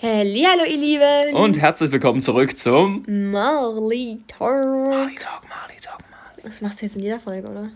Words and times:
Hallo 0.00 0.62
ihr 0.64 0.76
Lieben. 0.76 1.34
Und 1.34 1.58
herzlich 1.58 1.90
willkommen 1.90 2.22
zurück 2.22 2.56
zum 2.56 3.02
Marley 3.08 4.20
Talk. 4.28 4.64
Marley 4.64 5.16
Talk, 5.16 5.42
Marley 5.48 5.76
Talk, 5.80 5.98
Marley. 6.08 6.42
Das 6.44 6.60
machst 6.60 6.80
du 6.80 6.86
jetzt 6.86 6.94
in 6.94 7.02
jeder 7.02 7.18
Folge, 7.18 7.48
oder? 7.48 7.70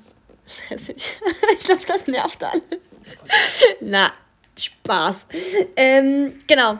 Scheiße. 0.46 0.92
Ich 0.92 1.18
glaube, 1.64 1.82
das 1.84 2.06
nervt 2.06 2.44
alle. 2.44 2.62
Na, 3.80 4.12
Spaß. 4.56 5.26
Ähm, 5.74 6.34
genau. 6.46 6.78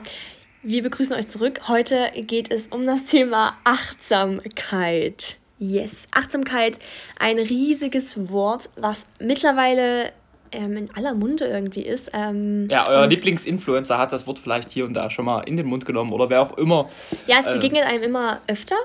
Wir 0.63 0.81
begrüßen 0.85 1.17
euch 1.17 1.27
zurück. 1.27 1.63
Heute 1.67 2.13
geht 2.15 2.53
es 2.53 2.69
um 2.69 2.87
das 2.87 3.03
Thema 3.03 3.57
Achtsamkeit. 3.65 5.39
Yes, 5.59 6.07
Achtsamkeit, 6.13 6.79
ein 7.19 7.41
riesiges 7.41 8.31
Wort, 8.31 8.71
was 8.77 9.07
mittlerweile 9.19 10.13
ähm, 10.53 10.77
in 10.77 10.91
aller 10.95 11.15
Munde 11.15 11.47
irgendwie 11.47 11.83
ist. 11.83 12.11
Ähm, 12.15 12.69
Ja, 12.71 12.85
euer 12.89 13.07
Lieblingsinfluencer 13.07 13.99
hat 13.99 14.13
das 14.13 14.27
Wort 14.27 14.39
vielleicht 14.39 14.71
hier 14.73 14.85
und 14.85 14.95
da 14.95 15.11
schon 15.11 15.25
mal 15.25 15.41
in 15.41 15.57
den 15.57 15.67
Mund 15.67 15.85
genommen 15.85 16.13
oder 16.13 16.31
wer 16.31 16.43
auch 16.43 16.57
immer. 16.59 16.89
Ja, 17.27 17.39
es 17.41 17.47
Äh, 17.47 17.53
begegnet 17.55 17.85
einem 17.85 18.03
immer 18.03 18.41
öfter. 18.49 18.77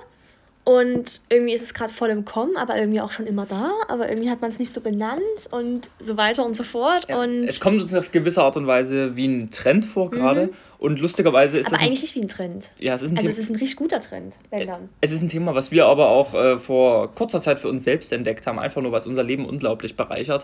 Und 0.63 1.21
irgendwie 1.29 1.53
ist 1.53 1.61
es 1.61 1.73
gerade 1.73 1.93
voll 1.93 2.09
im 2.09 2.25
Kommen, 2.25 2.57
aber 2.57 2.75
irgendwie 2.77 2.99
auch 2.99 3.11
schon 3.13 3.25
immer 3.25 3.45
da. 3.45 3.71
Aber 3.87 4.09
irgendwie 4.09 4.29
hat 4.29 4.41
man 4.41 4.51
es 4.51 4.59
nicht 4.59 4.73
so 4.73 4.81
benannt 4.81 5.21
und 5.51 5.89
so 5.97 6.17
weiter 6.17 6.45
und 6.45 6.57
so 6.57 6.63
fort. 6.63 7.09
und 7.09 7.45
Es 7.45 7.61
kommt 7.61 7.81
uns 7.81 7.93
auf 7.93 8.11
gewisse 8.11 8.43
Art 8.43 8.57
und 8.57 8.67
Weise 8.67 9.15
wie 9.15 9.27
ein 9.27 9.49
Trend 9.49 9.85
vor 9.85 10.11
gerade. 10.11 10.49
Und 10.77 10.99
lustigerweise 10.99 11.57
ist 11.57 11.69
Mhm. 11.69 11.75
aber 11.75 11.83
eigentlich 11.85 12.01
nicht 12.01 12.15
wie 12.15 12.19
ein 12.19 12.27
Trend. 12.27 12.69
ja, 12.79 12.95
es 12.95 13.01
ist 13.01 13.11
ein 13.11 13.17
Also 13.17 13.21
Thema, 13.29 13.31
es 13.31 13.37
ist 13.39 13.49
ein 13.49 13.55
richtig 13.55 13.77
guter 13.77 14.01
Trend, 14.01 14.35
wenn 14.49 14.67
dann. 14.67 14.89
es 14.99 15.13
ist 15.13 15.21
ein 15.21 15.29
Thema, 15.29 15.55
was 15.55 15.71
wir 15.71 15.85
aber 15.85 16.09
auch 16.09 16.33
äh, 16.33 16.57
vor 16.59 17.15
kurzer 17.15 17.41
Zeit 17.41 17.59
für 17.59 17.69
uns 17.69 17.85
selbst 17.85 18.11
entdeckt 18.11 18.45
haben, 18.45 18.59
einfach 18.59 18.81
nur, 18.81 18.91
was 18.91 19.07
unser 19.07 19.23
Leben 19.23 19.45
unglaublich 19.45 19.95
bereichert. 19.95 20.43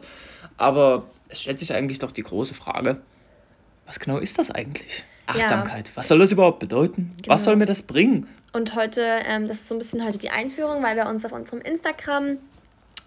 Aber 0.55 1.03
es 1.29 1.41
stellt 1.41 1.59
sich 1.59 1.73
eigentlich 1.73 1.99
doch 1.99 2.11
die 2.11 2.23
große 2.23 2.53
Frage, 2.53 3.01
was 3.85 3.99
genau 3.99 4.17
ist 4.17 4.37
das 4.39 4.51
eigentlich? 4.51 5.03
Achtsamkeit. 5.25 5.91
Was 5.95 6.09
soll 6.09 6.19
das 6.19 6.31
überhaupt 6.31 6.59
bedeuten? 6.59 7.11
Was 7.15 7.21
Genau. 7.23 7.37
soll 7.37 7.55
mir 7.55 7.65
das 7.65 7.81
bringen? 7.81 8.27
Und 8.51 8.75
heute, 8.75 9.01
ähm, 9.25 9.47
das 9.47 9.57
ist 9.57 9.69
so 9.69 9.75
ein 9.75 9.79
bisschen 9.79 10.05
heute 10.05 10.17
die 10.17 10.29
Einführung, 10.29 10.83
weil 10.83 10.95
wir 10.95 11.07
uns 11.07 11.23
auf 11.25 11.31
unserem 11.31 11.61
Instagram 11.61 12.37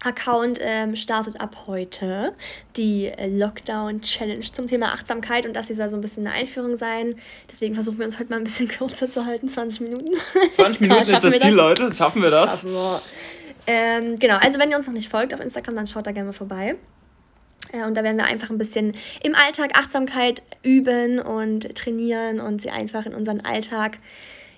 Account 0.03 0.59
ähm, 0.61 0.95
startet 0.95 1.39
ab 1.41 1.63
heute 1.65 2.33
die 2.75 3.07
äh, 3.07 3.27
Lockdown 3.27 4.01
Challenge 4.01 4.45
zum 4.51 4.67
Thema 4.67 4.93
Achtsamkeit 4.93 5.45
und 5.47 5.53
das 5.55 5.67
hier 5.67 5.75
soll 5.75 5.89
so 5.89 5.95
ein 5.95 6.01
bisschen 6.01 6.25
eine 6.27 6.35
Einführung 6.35 6.77
sein. 6.77 7.15
Deswegen 7.51 7.73
versuchen 7.73 7.97
wir 7.97 8.05
uns 8.05 8.19
heute 8.19 8.29
mal 8.29 8.37
ein 8.37 8.43
bisschen 8.43 8.67
kürzer 8.67 9.09
zu 9.09 9.25
halten, 9.25 9.49
20 9.49 9.81
Minuten. 9.81 10.11
20 10.51 10.81
Minuten 10.81 11.01
ist 11.01 11.11
das 11.23 11.39
Ziel, 11.39 11.53
Leute. 11.53 11.93
Schaffen 11.95 12.21
wir 12.21 12.29
das? 12.29 12.49
Schaffen 12.61 12.71
wir. 12.73 13.01
Ähm, 13.65 14.19
genau, 14.19 14.37
also 14.37 14.59
wenn 14.59 14.69
ihr 14.69 14.77
uns 14.77 14.87
noch 14.87 14.93
nicht 14.93 15.09
folgt 15.09 15.33
auf 15.33 15.39
Instagram, 15.39 15.75
dann 15.75 15.87
schaut 15.87 16.05
da 16.07 16.11
gerne 16.11 16.27
mal 16.27 16.33
vorbei. 16.33 16.77
Äh, 17.71 17.85
und 17.85 17.95
da 17.95 18.03
werden 18.03 18.17
wir 18.17 18.25
einfach 18.25 18.49
ein 18.49 18.57
bisschen 18.57 18.93
im 19.23 19.35
Alltag 19.35 19.71
Achtsamkeit 19.77 20.41
üben 20.63 21.19
und 21.19 21.75
trainieren 21.75 22.39
und 22.39 22.61
sie 22.61 22.69
einfach 22.69 23.05
in 23.05 23.13
unseren 23.13 23.41
Alltag 23.41 23.99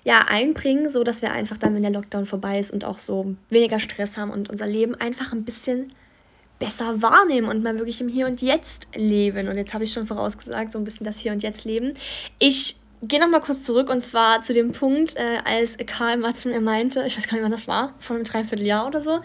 ja, 0.04 0.20
einbringen, 0.28 0.88
so 0.88 1.04
dass 1.04 1.22
wir 1.22 1.32
einfach 1.32 1.58
dann, 1.58 1.74
wenn 1.74 1.82
der 1.82 1.92
Lockdown 1.92 2.26
vorbei 2.26 2.58
ist 2.58 2.70
und 2.70 2.84
auch 2.84 2.98
so 2.98 3.34
weniger 3.50 3.80
Stress 3.80 4.16
haben 4.16 4.30
und 4.30 4.48
unser 4.48 4.66
Leben 4.66 4.94
einfach 4.94 5.32
ein 5.32 5.44
bisschen 5.44 5.92
besser 6.58 7.02
wahrnehmen 7.02 7.48
und 7.48 7.62
mal 7.62 7.76
wirklich 7.78 8.00
im 8.00 8.08
Hier 8.08 8.26
und 8.26 8.42
Jetzt 8.42 8.88
leben. 8.94 9.48
Und 9.48 9.56
jetzt 9.56 9.74
habe 9.74 9.84
ich 9.84 9.92
schon 9.92 10.06
vorausgesagt, 10.06 10.72
so 10.72 10.78
ein 10.78 10.84
bisschen 10.84 11.04
das 11.04 11.18
Hier 11.18 11.32
und 11.32 11.42
Jetzt 11.42 11.64
leben. 11.64 11.94
Ich 12.38 12.76
gehe 13.02 13.18
noch 13.18 13.28
mal 13.28 13.40
kurz 13.40 13.64
zurück 13.64 13.88
und 13.88 14.02
zwar 14.02 14.42
zu 14.42 14.52
dem 14.52 14.72
Punkt, 14.72 15.16
äh, 15.16 15.38
als 15.44 15.76
Karl 15.86 16.34
zu 16.34 16.48
mir 16.48 16.60
meinte, 16.60 17.04
ich 17.06 17.16
weiß 17.16 17.26
gar 17.26 17.34
nicht, 17.34 17.44
wann 17.44 17.50
das 17.50 17.66
war, 17.66 17.94
vor 17.98 18.16
einem 18.16 18.24
Dreivierteljahr 18.24 18.86
oder 18.86 19.00
so. 19.00 19.20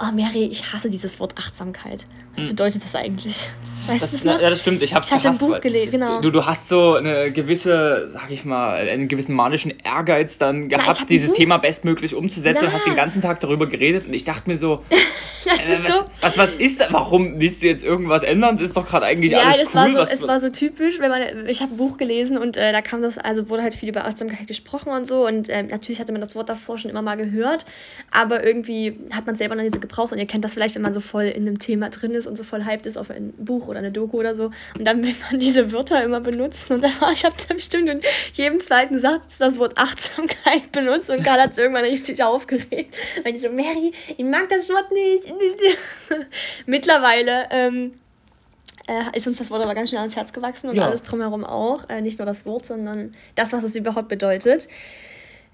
Oh, 0.00 0.12
Mary, 0.12 0.44
ich 0.44 0.72
hasse 0.72 0.90
dieses 0.90 1.18
Wort 1.18 1.36
Achtsamkeit. 1.38 2.06
Was 2.36 2.46
bedeutet 2.46 2.84
das 2.84 2.94
eigentlich? 2.94 3.48
Weißt 3.88 4.02
Das, 4.14 4.24
na, 4.24 4.40
ja, 4.40 4.50
das 4.50 4.60
stimmt, 4.60 4.82
ich 4.82 4.94
hab's 4.94 5.06
Ich 5.08 5.12
hatte 5.12 5.22
ein 5.28 5.32
gehasst, 5.32 5.40
Buch 5.40 5.50
weil 5.52 5.60
gelesen, 5.60 5.90
genau. 5.92 6.20
Du, 6.20 6.30
du 6.30 6.44
hast 6.46 6.68
so 6.68 6.94
eine 6.94 7.32
gewisse, 7.32 8.08
sag 8.10 8.30
ich 8.30 8.44
mal, 8.44 8.76
einen 8.88 9.08
gewissen 9.08 9.34
manischen 9.34 9.72
Ehrgeiz 9.84 10.38
dann 10.38 10.68
gehabt, 10.68 10.86
hab 10.88 11.00
ein 11.00 11.06
dieses 11.06 11.28
Buch- 11.30 11.36
Thema 11.36 11.56
bestmöglich 11.58 12.14
umzusetzen 12.14 12.64
und 12.64 12.70
Na. 12.70 12.72
hast 12.74 12.86
den 12.86 12.96
ganzen 12.96 13.22
Tag 13.22 13.40
darüber 13.40 13.66
geredet 13.66 14.06
und 14.06 14.14
ich 14.14 14.24
dachte 14.24 14.48
mir 14.48 14.56
so, 14.56 14.82
äh, 14.90 15.48
was, 15.48 15.92
so. 15.98 16.04
was, 16.20 16.38
was 16.38 16.54
ist 16.56 16.80
das? 16.80 16.92
Warum 16.92 17.40
willst 17.40 17.62
du 17.62 17.66
jetzt 17.66 17.84
irgendwas 17.84 18.22
ändern? 18.22 18.54
Es 18.54 18.60
ist 18.60 18.76
doch 18.76 18.86
gerade 18.86 19.06
eigentlich 19.06 19.32
Ja, 19.32 19.40
alles 19.42 19.56
das 19.58 19.68
cool. 19.68 19.94
war 19.94 20.06
so, 20.06 20.12
es 20.12 20.28
war 20.28 20.40
so 20.40 20.48
typisch, 20.50 20.98
wenn 21.00 21.10
man, 21.10 21.22
ich 21.46 21.60
habe 21.62 21.72
ein 21.72 21.76
Buch 21.76 21.96
gelesen 21.96 22.36
und 22.38 22.56
äh, 22.56 22.72
da 22.72 22.80
kam 22.82 23.02
das, 23.02 23.18
also 23.18 23.48
wurde 23.48 23.62
halt 23.62 23.74
viel 23.74 23.88
über 23.88 24.04
Achtsamkeit 24.04 24.46
gesprochen 24.46 24.90
und 24.92 25.06
so 25.06 25.26
und 25.26 25.48
ähm, 25.50 25.68
natürlich 25.68 26.00
hatte 26.00 26.12
man 26.12 26.20
das 26.20 26.34
Wort 26.34 26.48
davor 26.48 26.78
schon 26.78 26.90
immer 26.90 27.02
mal 27.02 27.16
gehört, 27.16 27.64
aber 28.10 28.44
irgendwie 28.44 28.98
hat 29.12 29.26
man 29.26 29.34
es 29.34 29.38
selber 29.38 29.54
noch 29.54 29.62
nicht 29.62 29.74
so 29.74 29.80
gebraucht 29.80 30.12
und 30.12 30.18
ihr 30.18 30.26
kennt 30.26 30.44
das 30.44 30.54
vielleicht, 30.54 30.74
wenn 30.74 30.82
man 30.82 30.92
so 30.92 31.00
voll 31.00 31.24
in 31.24 31.46
einem 31.46 31.58
Thema 31.58 31.88
drin 31.90 32.12
ist 32.12 32.26
und 32.26 32.36
so 32.36 32.44
voll 32.44 32.64
hyped 32.64 32.86
ist 32.86 32.96
auf 32.96 33.10
ein 33.10 33.32
Buch 33.38 33.68
oder 33.68 33.77
eine 33.78 33.92
Doku 33.92 34.18
oder 34.18 34.34
so 34.34 34.50
und 34.78 34.84
dann 34.84 35.02
will 35.02 35.14
man 35.30 35.40
diese 35.40 35.72
Wörter 35.72 36.02
immer 36.02 36.20
benutzen 36.20 36.74
und 36.74 36.84
dann 36.84 37.00
war 37.00 37.12
ich 37.12 37.24
habe 37.24 37.34
da 37.48 37.54
bestimmt 37.54 37.88
in 37.88 38.00
jedem 38.34 38.60
zweiten 38.60 38.98
Satz 38.98 39.38
das 39.38 39.58
Wort 39.58 39.78
Achtsamkeit 39.78 40.70
benutzt 40.72 41.10
und 41.10 41.22
Karl 41.24 41.40
hat 41.40 41.52
es 41.52 41.58
irgendwann 41.58 41.84
richtig 41.84 42.22
aufgeregt, 42.22 42.96
weil 43.22 43.34
ich 43.34 43.42
so, 43.42 43.50
Mary, 43.50 43.92
ich 44.16 44.24
mag 44.24 44.48
das 44.48 44.68
Wort 44.68 44.90
nicht. 44.92 45.32
Mittlerweile 46.66 47.48
ähm, 47.50 47.98
äh, 48.86 49.16
ist 49.16 49.26
uns 49.26 49.36
das 49.38 49.50
Wort 49.50 49.62
aber 49.62 49.74
ganz 49.74 49.90
schnell 49.90 50.00
ans 50.00 50.16
Herz 50.16 50.32
gewachsen 50.32 50.68
und 50.70 50.76
Ja. 50.76 50.86
alles 50.86 51.02
drumherum 51.02 51.44
auch. 51.44 51.88
Äh, 51.88 52.00
nicht 52.00 52.18
nur 52.18 52.26
das 52.26 52.46
Wort, 52.46 52.66
sondern 52.66 53.14
das, 53.34 53.52
was 53.52 53.62
es 53.64 53.76
überhaupt 53.76 54.08
bedeutet. 54.08 54.68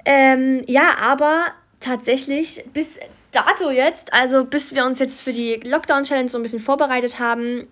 Ähm, 0.05 0.63
ja, 0.67 0.97
aber 1.01 1.47
tatsächlich 1.81 2.65
bis 2.73 3.01
dato 3.33 3.71
jetzt, 3.71 4.13
also 4.13 4.45
bis 4.45 4.75
wir 4.75 4.85
uns 4.85 4.99
jetzt 4.99 5.21
für 5.21 5.33
die 5.33 5.55
Lockdown-Challenge 5.65 6.29
so 6.29 6.39
ein 6.39 6.43
bisschen 6.43 6.61
vorbereitet 6.61 7.19
haben, 7.19 7.67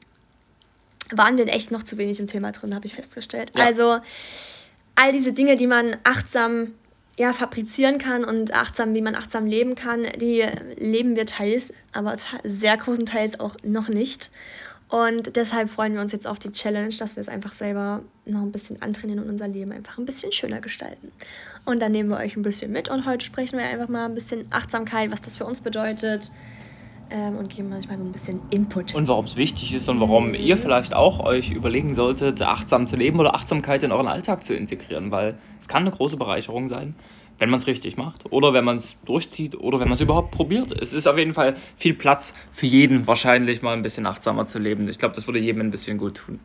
waren 1.17 1.37
wir 1.37 1.47
echt 1.49 1.71
noch 1.71 1.83
zu 1.83 1.99
wenig 1.99 2.21
im 2.21 2.27
Thema 2.27 2.53
drin, 2.53 2.75
habe 2.75 2.87
ich 2.87 2.95
festgestellt. 2.95 3.53
Ja. 3.57 3.65
Also 3.65 3.99
all 4.95 5.13
diese 5.13 5.33
Dinge, 5.33 5.57
die 5.57 5.67
man 5.67 5.97
achtsam 6.05 6.73
ja, 7.19 7.33
fabrizieren 7.33 7.99
kann 7.99 8.25
und 8.25 8.55
achtsam, 8.55 8.95
wie 8.95 9.03
man 9.03 9.15
achtsam 9.15 9.47
leben 9.47 9.75
kann, 9.75 10.07
die 10.21 10.47
leben 10.77 11.15
wir 11.15 11.27
teils, 11.27 11.75
aber 11.93 12.17
sehr 12.43 12.77
großen 12.77 13.07
Teils 13.07 13.39
auch 13.39 13.57
noch 13.63 13.89
nicht. 13.89 14.31
Und 14.89 15.37
deshalb 15.37 15.71
freuen 15.71 15.95
wir 15.95 16.03
uns 16.03 16.13
jetzt 16.13 16.27
auf 16.27 16.39
die 16.39 16.53
Challenge, 16.53 16.95
dass 16.99 17.17
wir 17.17 17.23
es 17.23 17.29
einfach 17.29 17.53
selber 17.53 18.03
noch 18.27 18.43
ein 18.43 18.53
bisschen 18.53 18.83
antrainieren 18.83 19.23
und 19.23 19.31
unser 19.31 19.49
Leben 19.49 19.73
einfach 19.73 19.97
ein 19.97 20.05
bisschen 20.05 20.33
schöner 20.33 20.61
gestalten. 20.61 21.13
Und 21.65 21.81
dann 21.81 21.93
nehmen 21.93 22.11
wir 22.11 22.19
euch 22.19 22.37
ein 22.37 22.43
bisschen 22.43 22.73
mit 22.73 22.89
und 22.91 23.07
heute 23.07 23.25
sprechen 23.25 23.59
wir 23.59 23.65
einfach 23.65 23.89
mal 23.89 24.05
ein 24.07 24.15
bisschen 24.15 24.47
Achtsamkeit, 24.51 25.11
was 25.11 25.23
das 25.23 25.39
für 25.39 25.45
uns 25.45 25.61
bedeutet 25.61 26.31
ähm, 27.13 27.37
und 27.37 27.55
geben 27.55 27.69
manchmal 27.69 27.97
so 27.99 28.03
ein 28.03 28.13
bisschen 28.13 28.41
Input. 28.51 28.95
und 28.95 29.07
warum 29.07 29.27
es 29.27 29.37
wichtig 29.37 29.75
ist 29.75 29.89
und 29.89 30.01
warum 30.01 30.35
ihr 30.35 30.57
vielleicht 30.57 30.95
auch 30.95 31.21
euch 31.21 31.51
überlegen 31.51 31.95
solltet, 31.95 32.41
achtsam 32.43 32.87
zu 32.87 32.97
leben 32.97 33.21
oder 33.21 33.35
Achtsamkeit 33.35 33.83
in 33.83 33.93
euren 33.93 34.09
Alltag 34.09 34.45
zu 34.45 34.55
integrieren, 34.55 35.11
weil 35.11 35.37
es 35.61 35.69
kann 35.69 35.83
eine 35.83 35.91
große 35.91 36.17
Bereicherung 36.17 36.69
sein, 36.69 36.95
wenn 37.39 37.51
man 37.51 37.59
es 37.59 37.67
richtig 37.67 37.97
macht 37.97 38.33
oder 38.33 38.53
wenn 38.55 38.65
man 38.65 38.79
es 38.79 38.97
durchzieht 39.05 39.55
oder 39.59 39.79
wenn 39.81 39.89
man 39.89 39.97
es 39.97 40.01
überhaupt 40.01 40.31
probiert. 40.31 40.73
Es 40.73 40.93
ist 40.93 41.07
auf 41.07 41.19
jeden 41.19 41.35
Fall 41.35 41.55
viel 41.75 41.95
Platz 41.95 42.35
für 42.51 42.67
jeden 42.67 43.07
wahrscheinlich 43.07 43.63
mal 43.63 43.75
ein 43.75 43.83
bisschen 43.83 44.07
achtsamer 44.07 44.47
zu 44.47 44.59
leben. 44.59 44.89
Ich 44.89 44.99
glaube, 44.99 45.15
das 45.15 45.27
würde 45.27 45.41
jedem 45.41 45.61
ein 45.61 45.71
bisschen 45.71 45.99
gut 45.99 46.17
tun. 46.17 46.41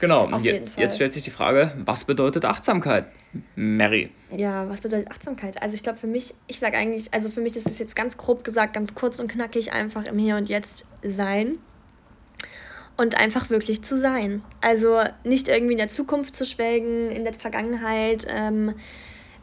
Genau, 0.00 0.26
und 0.26 0.42
jeden 0.42 0.56
jetzt, 0.56 0.76
jetzt 0.76 0.96
stellt 0.96 1.12
sich 1.12 1.22
die 1.22 1.30
Frage, 1.30 1.72
was 1.84 2.04
bedeutet 2.04 2.44
Achtsamkeit? 2.44 3.06
Mary. 3.54 4.10
Ja, 4.36 4.68
was 4.68 4.80
bedeutet 4.80 5.10
Achtsamkeit? 5.10 5.60
Also 5.62 5.74
ich 5.74 5.82
glaube 5.82 5.98
für 5.98 6.06
mich, 6.06 6.34
ich 6.46 6.58
sage 6.58 6.76
eigentlich, 6.76 7.12
also 7.12 7.30
für 7.30 7.40
mich 7.40 7.56
ist 7.56 7.66
es 7.66 7.78
jetzt 7.78 7.96
ganz 7.96 8.16
grob 8.16 8.44
gesagt, 8.44 8.74
ganz 8.74 8.94
kurz 8.94 9.20
und 9.20 9.28
knackig 9.28 9.72
einfach 9.72 10.04
im 10.04 10.18
Hier 10.18 10.36
und 10.36 10.48
Jetzt 10.48 10.86
sein 11.02 11.58
und 12.96 13.16
einfach 13.18 13.50
wirklich 13.50 13.82
zu 13.82 13.98
sein. 13.98 14.42
Also 14.60 15.00
nicht 15.24 15.48
irgendwie 15.48 15.72
in 15.72 15.78
der 15.78 15.88
Zukunft 15.88 16.34
zu 16.34 16.46
schwelgen, 16.46 17.10
in 17.10 17.24
der 17.24 17.34
Vergangenheit 17.34 18.26
ähm, 18.28 18.74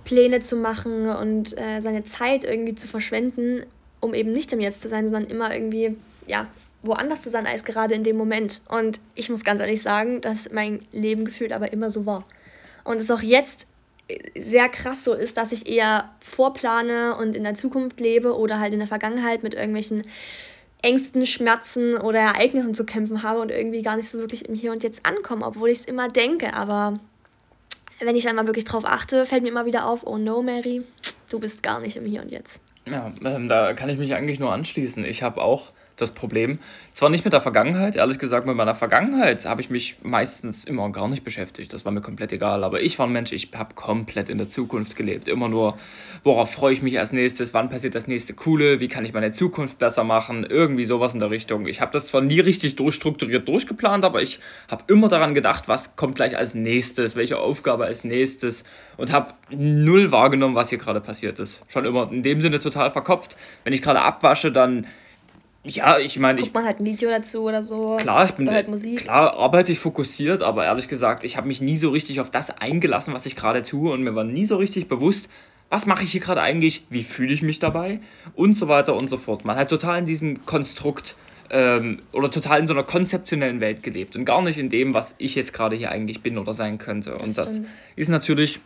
Pläne 0.05 0.39
zu 0.39 0.55
machen 0.55 1.09
und 1.09 1.57
äh, 1.57 1.81
seine 1.81 2.03
Zeit 2.03 2.43
irgendwie 2.43 2.75
zu 2.75 2.87
verschwenden, 2.87 3.63
um 3.99 4.13
eben 4.13 4.33
nicht 4.33 4.51
im 4.53 4.59
Jetzt 4.59 4.81
zu 4.81 4.89
sein, 4.89 5.05
sondern 5.05 5.25
immer 5.25 5.53
irgendwie, 5.53 5.95
ja, 6.25 6.47
woanders 6.83 7.21
zu 7.23 7.29
sein 7.29 7.47
als 7.47 7.63
gerade 7.63 7.95
in 7.95 8.03
dem 8.03 8.17
Moment. 8.17 8.61
Und 8.69 8.99
ich 9.15 9.29
muss 9.29 9.43
ganz 9.43 9.61
ehrlich 9.61 9.81
sagen, 9.81 10.21
dass 10.21 10.51
mein 10.51 10.81
Leben 10.91 11.25
gefühlt 11.25 11.53
aber 11.53 11.73
immer 11.73 11.89
so 11.89 12.05
war. 12.05 12.23
Und 12.83 12.97
es 12.97 13.09
auch 13.09 13.21
jetzt 13.21 13.67
sehr 14.37 14.69
krass 14.69 15.03
so 15.03 15.13
ist, 15.13 15.37
dass 15.37 15.51
ich 15.51 15.67
eher 15.67 16.09
vorplane 16.19 17.15
und 17.15 17.35
in 17.35 17.43
der 17.43 17.55
Zukunft 17.55 17.99
lebe 17.99 18.37
oder 18.37 18.59
halt 18.59 18.73
in 18.73 18.79
der 18.79 18.87
Vergangenheit 18.87 19.43
mit 19.43 19.53
irgendwelchen 19.53 20.03
Ängsten, 20.81 21.25
Schmerzen 21.25 21.95
oder 21.95 22.19
Ereignissen 22.19 22.75
zu 22.75 22.85
kämpfen 22.85 23.23
habe 23.23 23.39
und 23.39 23.49
irgendwie 23.49 23.81
gar 23.81 23.95
nicht 23.95 24.09
so 24.09 24.19
wirklich 24.19 24.45
im 24.49 24.55
Hier 24.55 24.73
und 24.73 24.83
Jetzt 24.83 25.05
ankomme, 25.05 25.45
obwohl 25.45 25.69
ich 25.69 25.79
es 25.79 25.85
immer 25.85 26.09
denke. 26.09 26.53
Aber 26.53 26.99
wenn 28.01 28.17
ich 28.17 28.25
dann 28.25 28.35
mal 28.35 28.45
wirklich 28.45 28.65
drauf 28.65 28.83
achte, 28.85 29.25
fällt 29.25 29.43
mir 29.43 29.49
immer 29.49 29.65
wieder 29.65 29.87
auf, 29.87 30.05
oh 30.05 30.17
no, 30.17 30.41
Mary, 30.41 30.83
du 31.29 31.39
bist 31.39 31.63
gar 31.63 31.79
nicht 31.79 31.95
im 31.95 32.05
Hier 32.05 32.21
und 32.21 32.31
Jetzt. 32.31 32.59
Ja, 32.85 33.13
ähm, 33.23 33.47
da 33.47 33.73
kann 33.73 33.89
ich 33.89 33.97
mich 33.97 34.13
eigentlich 34.13 34.39
nur 34.39 34.51
anschließen. 34.51 35.05
Ich 35.05 35.23
habe 35.23 35.41
auch 35.41 35.71
das 35.95 36.11
Problem. 36.11 36.59
Zwar 36.91 37.09
nicht 37.09 37.23
mit 37.23 37.33
der 37.33 37.41
Vergangenheit, 37.41 37.95
ehrlich 37.95 38.19
gesagt, 38.19 38.45
mit 38.47 38.55
meiner 38.55 38.75
Vergangenheit 38.75 39.45
habe 39.45 39.61
ich 39.61 39.69
mich 39.69 39.97
meistens 40.01 40.63
immer 40.63 40.89
gar 40.91 41.07
nicht 41.07 41.23
beschäftigt. 41.23 41.73
Das 41.73 41.85
war 41.85 41.91
mir 41.91 42.01
komplett 42.01 42.31
egal. 42.33 42.63
Aber 42.63 42.81
ich 42.81 42.97
war 42.99 43.07
ein 43.07 43.11
Mensch, 43.11 43.31
ich 43.31 43.49
habe 43.55 43.75
komplett 43.75 44.29
in 44.29 44.37
der 44.37 44.49
Zukunft 44.49 44.95
gelebt. 44.95 45.27
Immer 45.27 45.49
nur, 45.49 45.77
worauf 46.23 46.51
freue 46.51 46.73
ich 46.73 46.81
mich 46.81 46.99
als 46.99 47.11
nächstes, 47.11 47.53
wann 47.53 47.69
passiert 47.69 47.95
das 47.95 48.07
nächste 48.07 48.33
Coole, 48.33 48.79
wie 48.79 48.87
kann 48.87 49.05
ich 49.05 49.13
meine 49.13 49.31
Zukunft 49.31 49.79
besser 49.79 50.03
machen, 50.03 50.45
irgendwie 50.47 50.85
sowas 50.85 51.13
in 51.13 51.19
der 51.19 51.29
Richtung. 51.29 51.67
Ich 51.67 51.81
habe 51.81 51.91
das 51.91 52.07
zwar 52.07 52.21
nie 52.21 52.39
richtig 52.39 52.75
durchstrukturiert 52.75 53.47
durchgeplant, 53.47 54.05
aber 54.05 54.21
ich 54.21 54.39
habe 54.69 54.83
immer 54.87 55.07
daran 55.07 55.33
gedacht, 55.33 55.67
was 55.67 55.95
kommt 55.95 56.15
gleich 56.15 56.37
als 56.37 56.55
nächstes, 56.55 57.15
welche 57.15 57.39
Aufgabe 57.39 57.85
als 57.85 58.03
nächstes 58.03 58.63
und 58.97 59.11
habe 59.11 59.33
null 59.49 60.11
wahrgenommen, 60.11 60.55
was 60.55 60.69
hier 60.69 60.77
gerade 60.77 61.01
passiert 61.01 61.39
ist. 61.39 61.61
Schon 61.67 61.85
immer 61.85 62.11
in 62.11 62.23
dem 62.23 62.41
Sinne 62.41 62.59
total 62.59 62.91
verkopft. 62.91 63.37
Wenn 63.63 63.73
ich 63.73 63.81
gerade 63.81 64.01
abwasche, 64.01 64.51
dann 64.51 64.87
ja, 65.65 65.97
ich 65.97 66.19
meine, 66.19 66.39
ich. 66.39 66.45
Guckt 66.45 66.55
man 66.55 66.65
halt 66.65 66.79
ein 66.79 66.85
Video 66.85 67.09
dazu 67.09 67.43
oder 67.43 67.63
so. 67.63 67.95
Klar, 67.97 68.25
ich 68.25 68.31
bin. 68.31 68.47
Oder 68.47 68.55
halt 68.55 68.67
Musik. 68.67 68.99
Klar, 68.99 69.37
arbeite 69.37 69.71
ich 69.71 69.79
fokussiert, 69.79 70.41
aber 70.41 70.65
ehrlich 70.65 70.89
gesagt, 70.89 71.23
ich 71.23 71.37
habe 71.37 71.47
mich 71.47 71.61
nie 71.61 71.77
so 71.77 71.89
richtig 71.89 72.19
auf 72.19 72.29
das 72.29 72.57
eingelassen, 72.57 73.13
was 73.13 73.25
ich 73.25 73.35
gerade 73.35 73.63
tue 73.63 73.91
und 73.91 74.03
mir 74.03 74.13
war 74.13 74.25
nie 74.25 74.45
so 74.45 74.57
richtig 74.57 74.89
bewusst, 74.89 75.29
was 75.69 75.85
mache 75.85 76.03
ich 76.03 76.11
hier 76.11 76.21
gerade 76.21 76.41
eigentlich, 76.41 76.85
wie 76.89 77.03
fühle 77.03 77.33
ich 77.33 77.41
mich 77.41 77.59
dabei 77.59 77.99
und 78.35 78.55
so 78.55 78.67
weiter 78.67 78.95
und 78.95 79.09
so 79.09 79.17
fort. 79.17 79.45
Man 79.45 79.55
hat 79.55 79.69
total 79.69 79.99
in 79.99 80.05
diesem 80.05 80.45
Konstrukt 80.45 81.15
ähm, 81.49 82.01
oder 82.11 82.29
total 82.29 82.59
in 82.59 82.67
so 82.67 82.73
einer 82.73 82.83
konzeptionellen 82.83 83.61
Welt 83.61 83.83
gelebt 83.83 84.15
und 84.17 84.25
gar 84.25 84.41
nicht 84.41 84.57
in 84.57 84.69
dem, 84.69 84.93
was 84.93 85.15
ich 85.17 85.35
jetzt 85.35 85.53
gerade 85.53 85.75
hier 85.77 85.91
eigentlich 85.91 86.21
bin 86.21 86.37
oder 86.37 86.53
sein 86.53 86.77
könnte. 86.77 87.11
Das 87.11 87.21
und 87.21 87.37
das 87.37 87.51
stimmt. 87.51 87.71
ist 87.95 88.09
natürlich 88.09 88.59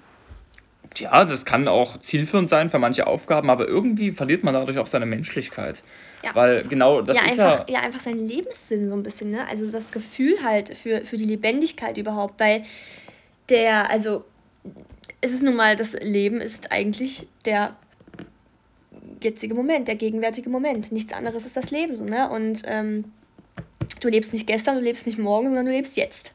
ja, 0.96 1.26
das 1.26 1.46
kann 1.46 1.68
auch 1.68 1.98
zielführend 2.00 2.50
sein 2.50 2.70
für 2.70 2.80
manche 2.80 3.06
Aufgaben, 3.06 3.50
aber 3.50 3.68
irgendwie 3.68 4.12
verliert 4.12 4.44
man 4.44 4.54
dadurch 4.54 4.80
auch 4.80 4.88
seine 4.88 5.06
Menschlichkeit. 5.06 5.84
Ja. 6.24 6.34
Weil 6.34 6.64
genau 6.64 7.02
das 7.02 7.16
ja, 7.16 7.24
ist 7.24 7.32
einfach, 7.32 7.70
ja... 7.70 7.76
Ja, 7.76 7.80
einfach 7.82 8.00
seinen 8.00 8.28
Lebenssinn 8.28 8.90
so 8.90 8.96
ein 8.96 9.04
bisschen, 9.04 9.32
ne? 9.32 9.48
Also 9.48 9.70
das 9.70 9.92
Gefühl 9.92 10.44
halt 10.44 10.76
für, 10.78 11.02
für 11.06 11.18
die 11.18 11.26
Lebendigkeit 11.26 11.98
überhaupt, 11.98 12.40
weil 12.40 12.64
der, 13.50 13.90
also 13.90 14.26
es 15.22 15.32
ist 15.32 15.44
nun 15.44 15.56
mal, 15.56 15.76
das 15.76 15.94
Leben 15.94 16.42
ist 16.42 16.72
eigentlich 16.72 17.28
der 17.46 17.76
jetzige 19.22 19.56
Moment, 19.56 19.88
der 19.88 19.96
gegenwärtige 19.96 20.50
Moment. 20.50 20.92
Nichts 20.92 21.14
anderes 21.14 21.46
ist 21.46 21.58
das 21.58 21.72
Leben 21.72 21.96
so, 21.96 22.04
ne? 22.04 22.30
Und 22.30 22.64
ähm, 22.66 23.06
du 24.00 24.10
lebst 24.10 24.34
nicht 24.34 24.48
gestern, 24.48 24.76
du 24.76 24.84
lebst 24.84 25.06
nicht 25.06 25.18
morgen, 25.18 25.48
sondern 25.48 25.66
du 25.66 25.72
lebst 25.72 25.98
jetzt. 25.98 26.34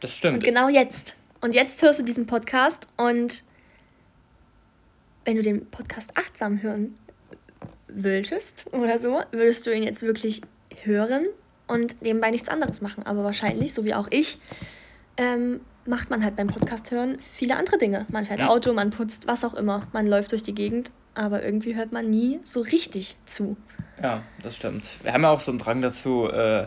Das 0.00 0.16
stimmt. 0.16 0.38
Und 0.38 0.44
genau 0.44 0.68
jetzt. 0.68 1.16
Und 1.40 1.54
jetzt 1.54 1.80
hörst 1.82 2.00
du 2.00 2.02
diesen 2.02 2.26
Podcast 2.26 2.88
und 2.96 3.44
wenn 5.24 5.36
du 5.36 5.42
den 5.42 5.66
Podcast 5.70 6.10
achtsam 6.16 6.62
hören 6.62 6.98
würdest 7.94 8.66
oder 8.72 8.98
so, 8.98 9.20
würdest 9.30 9.66
du 9.66 9.74
ihn 9.74 9.82
jetzt 9.82 10.02
wirklich 10.02 10.42
hören 10.82 11.26
und 11.66 12.02
nebenbei 12.02 12.30
nichts 12.30 12.48
anderes 12.48 12.80
machen. 12.80 13.04
Aber 13.06 13.24
wahrscheinlich, 13.24 13.72
so 13.72 13.84
wie 13.84 13.94
auch 13.94 14.08
ich, 14.10 14.38
ähm, 15.16 15.60
macht 15.86 16.10
man 16.10 16.24
halt 16.24 16.36
beim 16.36 16.48
Podcast 16.48 16.90
hören 16.90 17.18
viele 17.32 17.56
andere 17.56 17.78
Dinge. 17.78 18.06
Man 18.10 18.26
fährt 18.26 18.42
Auto, 18.42 18.72
man 18.72 18.90
putzt, 18.90 19.26
was 19.26 19.44
auch 19.44 19.54
immer. 19.54 19.86
Man 19.92 20.06
läuft 20.06 20.32
durch 20.32 20.42
die 20.42 20.54
Gegend, 20.54 20.90
aber 21.14 21.42
irgendwie 21.42 21.74
hört 21.74 21.92
man 21.92 22.10
nie 22.10 22.40
so 22.44 22.60
richtig 22.60 23.16
zu. 23.26 23.56
Ja, 24.02 24.22
das 24.42 24.56
stimmt. 24.56 24.88
Wir 25.02 25.12
haben 25.12 25.22
ja 25.22 25.30
auch 25.30 25.40
so 25.40 25.50
einen 25.50 25.58
Drang 25.58 25.82
dazu, 25.82 26.28
äh, 26.28 26.66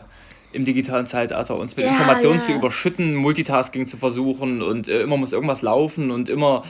im 0.53 0.65
digitalen 0.65 1.05
Zeitalter 1.05 1.57
uns 1.57 1.75
mit 1.75 1.85
ja, 1.85 1.91
Informationen 1.91 2.39
ja. 2.39 2.45
zu 2.45 2.53
überschütten, 2.53 3.15
Multitasking 3.15 3.85
zu 3.85 3.97
versuchen 3.97 4.61
und 4.61 4.87
äh, 4.87 5.01
immer 5.01 5.17
muss 5.17 5.33
irgendwas 5.33 5.61
laufen 5.61 6.09
und 6.09 6.29
immer 6.29 6.63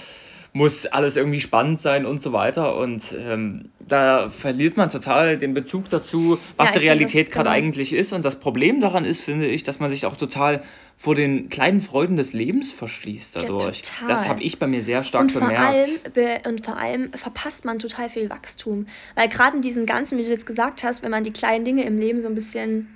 muss 0.58 0.88
alles 0.88 1.16
irgendwie 1.16 1.40
spannend 1.40 1.80
sein 1.80 2.06
und 2.06 2.22
so 2.22 2.34
weiter. 2.34 2.78
Und 2.78 3.04
ähm, 3.18 3.70
da 3.80 4.30
verliert 4.30 4.76
man 4.76 4.90
total 4.90 5.38
den 5.38 5.54
Bezug 5.54 5.90
dazu, 5.90 6.40
was 6.58 6.70
ja, 6.70 6.74
die 6.74 6.86
Realität 6.86 7.32
gerade 7.32 7.50
genau. 7.50 7.56
eigentlich 7.56 7.94
ist. 7.94 8.12
Und 8.12 8.26
das 8.26 8.40
Problem 8.40 8.82
daran 8.82 9.06
ist, 9.06 9.22
finde 9.22 9.46
ich, 9.48 9.64
dass 9.64 9.80
man 9.80 9.90
sich 9.90 10.06
auch 10.06 10.16
total 10.16 10.62
vor 10.98 11.14
den 11.14 11.50
kleinen 11.50 11.80
Freuden 11.80 12.18
des 12.18 12.34
Lebens 12.34 12.72
verschließt 12.72 13.36
dadurch. 13.36 13.84
Ja, 14.02 14.08
das 14.08 14.28
habe 14.28 14.42
ich 14.42 14.58
bei 14.58 14.66
mir 14.66 14.82
sehr 14.82 15.04
stark 15.04 15.26
und 15.26 15.34
bemerkt. 15.34 16.18
Allem, 16.18 16.42
und 16.48 16.66
vor 16.66 16.78
allem 16.78 17.14
verpasst 17.14 17.64
man 17.64 17.78
total 17.78 18.10
viel 18.10 18.30
Wachstum. 18.32 18.88
Weil 19.14 19.30
gerade 19.30 19.58
in 19.58 19.62
diesen 19.62 19.86
ganzen, 19.86 20.18
wie 20.18 20.24
du 20.24 20.30
jetzt 20.30 20.48
gesagt 20.48 20.84
hast, 20.84 21.04
wenn 21.04 21.12
man 21.12 21.24
die 21.24 21.32
kleinen 21.32 21.66
Dinge 21.66 21.86
im 21.86 22.00
Leben 22.00 22.20
so 22.20 22.28
ein 22.28 22.36
bisschen 22.36 22.88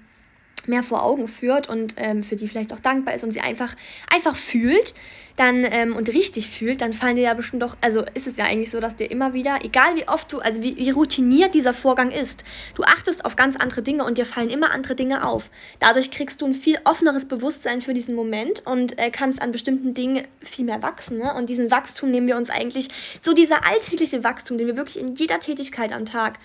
mehr 0.67 0.83
vor 0.83 1.03
Augen 1.03 1.27
führt 1.27 1.69
und 1.69 1.95
ähm, 1.97 2.23
für 2.23 2.35
die 2.35 2.47
vielleicht 2.47 2.73
auch 2.73 2.79
dankbar 2.79 3.13
ist 3.13 3.23
und 3.23 3.31
sie 3.31 3.41
einfach, 3.41 3.75
einfach 4.13 4.35
fühlt, 4.35 4.93
dann 5.35 5.65
ähm, 5.69 5.95
und 5.95 6.09
richtig 6.09 6.49
fühlt, 6.49 6.81
dann 6.81 6.93
fallen 6.93 7.15
dir 7.15 7.23
ja 7.23 7.33
bestimmt 7.33 7.63
doch, 7.63 7.77
also 7.81 8.03
ist 8.13 8.27
es 8.27 8.37
ja 8.37 8.45
eigentlich 8.45 8.71
so, 8.71 8.79
dass 8.79 8.95
dir 8.95 9.09
immer 9.09 9.33
wieder, 9.33 9.59
egal 9.63 9.95
wie 9.95 10.07
oft 10.07 10.31
du, 10.31 10.39
also 10.39 10.61
wie, 10.61 10.77
wie 10.77 10.89
routiniert 10.91 11.53
dieser 11.53 11.73
Vorgang 11.73 12.11
ist, 12.11 12.43
du 12.75 12.83
achtest 12.83 13.25
auf 13.25 13.35
ganz 13.35 13.55
andere 13.55 13.81
Dinge 13.81 14.03
und 14.03 14.17
dir 14.17 14.25
fallen 14.25 14.49
immer 14.49 14.71
andere 14.71 14.95
Dinge 14.95 15.27
auf. 15.27 15.49
Dadurch 15.79 16.11
kriegst 16.11 16.41
du 16.41 16.45
ein 16.45 16.53
viel 16.53 16.79
offeneres 16.83 17.25
Bewusstsein 17.25 17.81
für 17.81 17.93
diesen 17.93 18.15
Moment 18.15 18.65
und 18.65 18.97
äh, 18.99 19.09
kannst 19.11 19.41
an 19.41 19.51
bestimmten 19.51 19.93
Dingen 19.93 20.27
viel 20.41 20.65
mehr 20.65 20.81
wachsen. 20.83 21.17
Ne? 21.17 21.33
Und 21.33 21.49
diesen 21.49 21.71
Wachstum 21.71 22.11
nehmen 22.11 22.27
wir 22.27 22.37
uns 22.37 22.49
eigentlich, 22.49 22.89
so 23.21 23.33
dieser 23.33 23.65
alltägliche 23.65 24.23
Wachstum, 24.23 24.57
den 24.57 24.67
wir 24.67 24.77
wirklich 24.77 24.99
in 24.99 25.15
jeder 25.15 25.39
Tätigkeit 25.39 25.93
am 25.93 26.05
Tag 26.05 26.39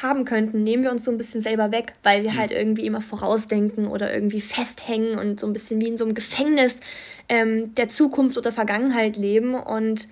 haben 0.00 0.24
könnten, 0.24 0.62
nehmen 0.62 0.82
wir 0.82 0.90
uns 0.90 1.04
so 1.04 1.10
ein 1.10 1.18
bisschen 1.18 1.40
selber 1.40 1.70
weg, 1.70 1.92
weil 2.02 2.22
wir 2.22 2.32
mhm. 2.32 2.38
halt 2.38 2.50
irgendwie 2.50 2.86
immer 2.86 3.00
vorausdenken 3.00 3.86
oder 3.86 4.12
irgendwie 4.12 4.40
festhängen 4.40 5.18
und 5.18 5.40
so 5.40 5.46
ein 5.46 5.52
bisschen 5.52 5.80
wie 5.80 5.88
in 5.88 5.96
so 5.96 6.04
einem 6.04 6.14
Gefängnis 6.14 6.80
ähm, 7.28 7.74
der 7.74 7.88
Zukunft 7.88 8.38
oder 8.38 8.52
Vergangenheit 8.52 9.16
leben. 9.16 9.54
Und 9.54 10.08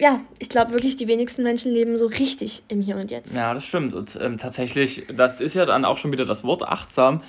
ja, 0.00 0.20
ich 0.40 0.48
glaube 0.48 0.72
wirklich, 0.72 0.96
die 0.96 1.06
wenigsten 1.06 1.44
Menschen 1.44 1.72
leben 1.72 1.96
so 1.96 2.06
richtig 2.06 2.64
im 2.68 2.80
Hier 2.80 2.96
und 2.96 3.10
Jetzt. 3.10 3.36
Ja, 3.36 3.54
das 3.54 3.64
stimmt. 3.64 3.94
Und 3.94 4.18
ähm, 4.20 4.38
tatsächlich, 4.38 5.04
das 5.16 5.40
ist 5.40 5.54
ja 5.54 5.64
dann 5.64 5.84
auch 5.84 5.98
schon 5.98 6.10
wieder 6.10 6.24
das 6.24 6.42
Wort 6.42 6.64
achtsam. 6.64 7.22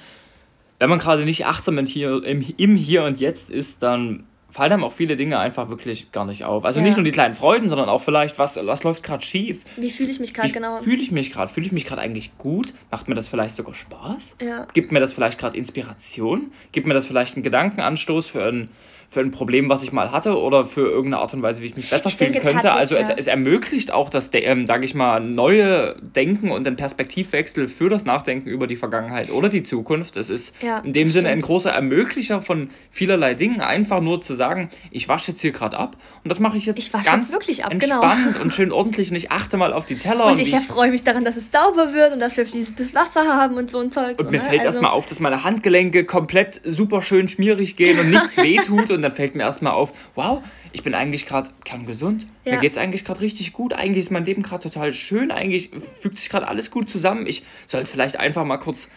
Wenn 0.80 0.90
man 0.90 1.00
gerade 1.00 1.24
nicht 1.24 1.46
achtsam 1.46 1.78
im 1.78 1.86
Hier, 1.86 2.24
im, 2.24 2.44
im 2.58 2.76
Hier 2.76 3.04
und 3.04 3.20
Jetzt 3.20 3.52
ist, 3.52 3.84
dann 3.84 4.24
fallen 4.56 4.72
einem 4.72 4.86
auch 4.86 4.94
viele 4.94 5.18
Dinge 5.18 5.38
einfach 5.38 5.68
wirklich 5.68 6.14
gar 6.14 6.24
nicht 6.24 6.46
auf. 6.46 6.64
Also 6.64 6.80
ja. 6.80 6.86
nicht 6.86 6.96
nur 6.96 7.04
die 7.04 7.12
kleinen 7.12 7.34
Freuden, 7.34 7.68
sondern 7.68 7.90
auch 7.90 8.02
vielleicht, 8.02 8.40
was, 8.40 8.56
was 8.56 8.86
läuft 8.86 9.04
gerade 9.04 9.22
schief? 9.22 9.66
Wie 9.76 9.92
fühle 9.92 10.10
ich 10.10 10.22
mich 10.22 10.34
gerade 10.34 10.50
genau? 10.50 10.78
Fühle 10.78 11.02
ich 11.02 11.12
mich 11.12 11.34
gerade? 11.34 11.52
Fühle 11.52 11.66
ich 11.66 11.74
mich 11.74 11.84
gerade 11.84 12.02
eigentlich 12.02 12.38
gut? 12.38 12.74
Macht 12.90 13.10
mir 13.10 13.16
das 13.16 13.28
vielleicht 13.28 13.58
sogar 13.58 13.74
Spaß? 13.74 14.38
Ja. 14.42 14.66
Gibt 14.72 14.94
mir 14.94 15.02
das 15.02 15.12
vielleicht 15.12 15.40
gerade 15.40 15.58
Inspiration? 15.58 16.54
Gibt 16.72 16.88
mir 16.88 16.94
das 16.94 17.06
vielleicht 17.06 17.36
einen 17.36 17.44
Gedankenanstoß 17.44 18.28
für 18.28 18.46
ein 18.46 18.70
für 19.08 19.20
ein 19.20 19.32
Problem, 19.32 19.70
was 19.70 19.84
ich 19.84 19.92
mal 19.92 20.12
hatte 20.12 20.40
oder 20.40 20.66
für 20.66 20.90
irgendeine 20.90 21.22
Art 21.22 21.34
und 21.34 21.42
Weise, 21.42 21.62
wie 21.62 21.68
ich 21.68 21.76
mich 21.76 21.90
besser 21.90 22.10
ich 22.10 22.18
fühlen 22.18 22.34
könnte. 22.34 22.74
Also 22.74 22.96
es, 22.96 23.10
es 23.10 23.28
ermöglicht 23.28 23.92
auch 23.92 24.10
das, 24.10 24.30
ähm, 24.34 24.68
sage 24.68 24.86
ich 24.86 24.96
mal, 24.96 25.20
neue 25.20 25.96
Denken 26.02 26.52
und 26.52 26.66
den 26.66 26.76
Perspektivwechsel 26.76 27.68
für 27.68 27.90
das 27.90 28.06
Nachdenken 28.06 28.50
über 28.50 28.68
die 28.68 28.76
Vergangenheit 28.76 29.32
oder 29.32 29.50
die 29.50 29.64
Zukunft. 29.64 30.18
Es 30.18 30.30
ist 30.30 30.56
ja, 30.62 30.80
in 30.80 30.94
dem 30.94 31.08
Sinne 31.08 31.30
ein 31.30 31.42
großer 31.42 31.72
Ermöglicher 31.72 32.42
von 32.42 32.70
vielerlei 32.90 33.34
Dingen, 33.34 33.62
einfach 33.62 34.02
nur 34.02 34.22
zu 34.22 34.34
sagen, 34.34 34.70
ich 34.92 35.08
wasche 35.08 35.32
jetzt 35.32 35.42
hier 35.42 35.52
gerade 35.52 35.78
ab 35.78 35.98
und 36.24 36.30
das 36.30 36.40
mache 36.40 36.58
ich 36.58 36.66
jetzt 36.66 36.80
ich 36.80 36.92
ganz 36.92 37.32
jetzt 37.32 37.64
ab, 37.64 37.72
genau. 37.72 38.02
entspannt 38.02 38.34
genau. 38.34 38.42
und 38.42 38.54
schön 38.54 38.72
ordentlich 38.72 39.12
und 39.12 39.18
ich 39.18 39.32
achte 39.32 39.58
mal 39.58 39.74
auf 39.74 39.86
die 39.86 39.98
Teller. 39.98 40.26
Und, 40.26 40.34
und 40.34 40.40
ich 40.40 40.54
erfreue 40.54 40.92
mich 40.92 41.04
daran, 41.04 41.24
dass 41.24 41.38
es 41.38 41.52
sauber 41.52 41.94
wird 41.94 42.14
und 42.14 42.20
dass 42.20 42.38
wir 42.38 42.46
fließendes 42.46 42.94
Wasser 42.94 43.26
haben 43.28 43.56
und 43.56 43.72
so 43.72 43.80
ein 43.80 43.92
Zeug. 43.92 44.20
Und 44.20 44.32
mir 44.32 44.38
ne? 44.38 44.44
fällt 44.44 44.62
also 44.62 44.68
erstmal 44.68 44.92
auf, 44.92 45.06
dass 45.06 45.20
meine 45.20 45.44
Handgelenke 45.44 46.06
komplett 46.06 46.62
super 46.64 47.02
schön 47.02 47.28
schmierig 47.28 47.76
gehen 47.76 48.00
und 48.00 48.10
nichts 48.10 48.38
wehtut 48.46 48.92
und 48.96 49.02
dann 49.02 49.12
fällt 49.12 49.36
mir 49.36 49.44
erstmal 49.44 49.74
auf, 49.74 49.94
wow, 50.16 50.42
ich 50.72 50.84
bin 50.84 50.96
eigentlich 50.96 51.26
gerade 51.26 51.50
kerngesund. 51.64 52.28
Ja. 52.44 52.54
Mir 52.54 52.60
geht 52.60 52.72
es 52.72 52.78
eigentlich 52.78 53.06
gerade 53.06 53.22
richtig 53.22 53.54
gut. 53.54 53.74
Eigentlich 53.74 54.06
ist 54.06 54.12
mein 54.12 54.26
Leben 54.26 54.42
gerade 54.42 54.64
total 54.64 54.94
schön. 54.94 55.32
Eigentlich 55.32 55.70
fügt 55.70 56.18
sich 56.18 56.30
gerade 56.30 56.48
alles 56.48 56.72
gut 56.72 56.90
zusammen. 56.90 57.28
Ich 57.28 57.44
sollte 57.68 57.88
vielleicht 57.88 58.20
einfach 58.20 58.44
mal 58.46 58.58
kurz 58.58 58.90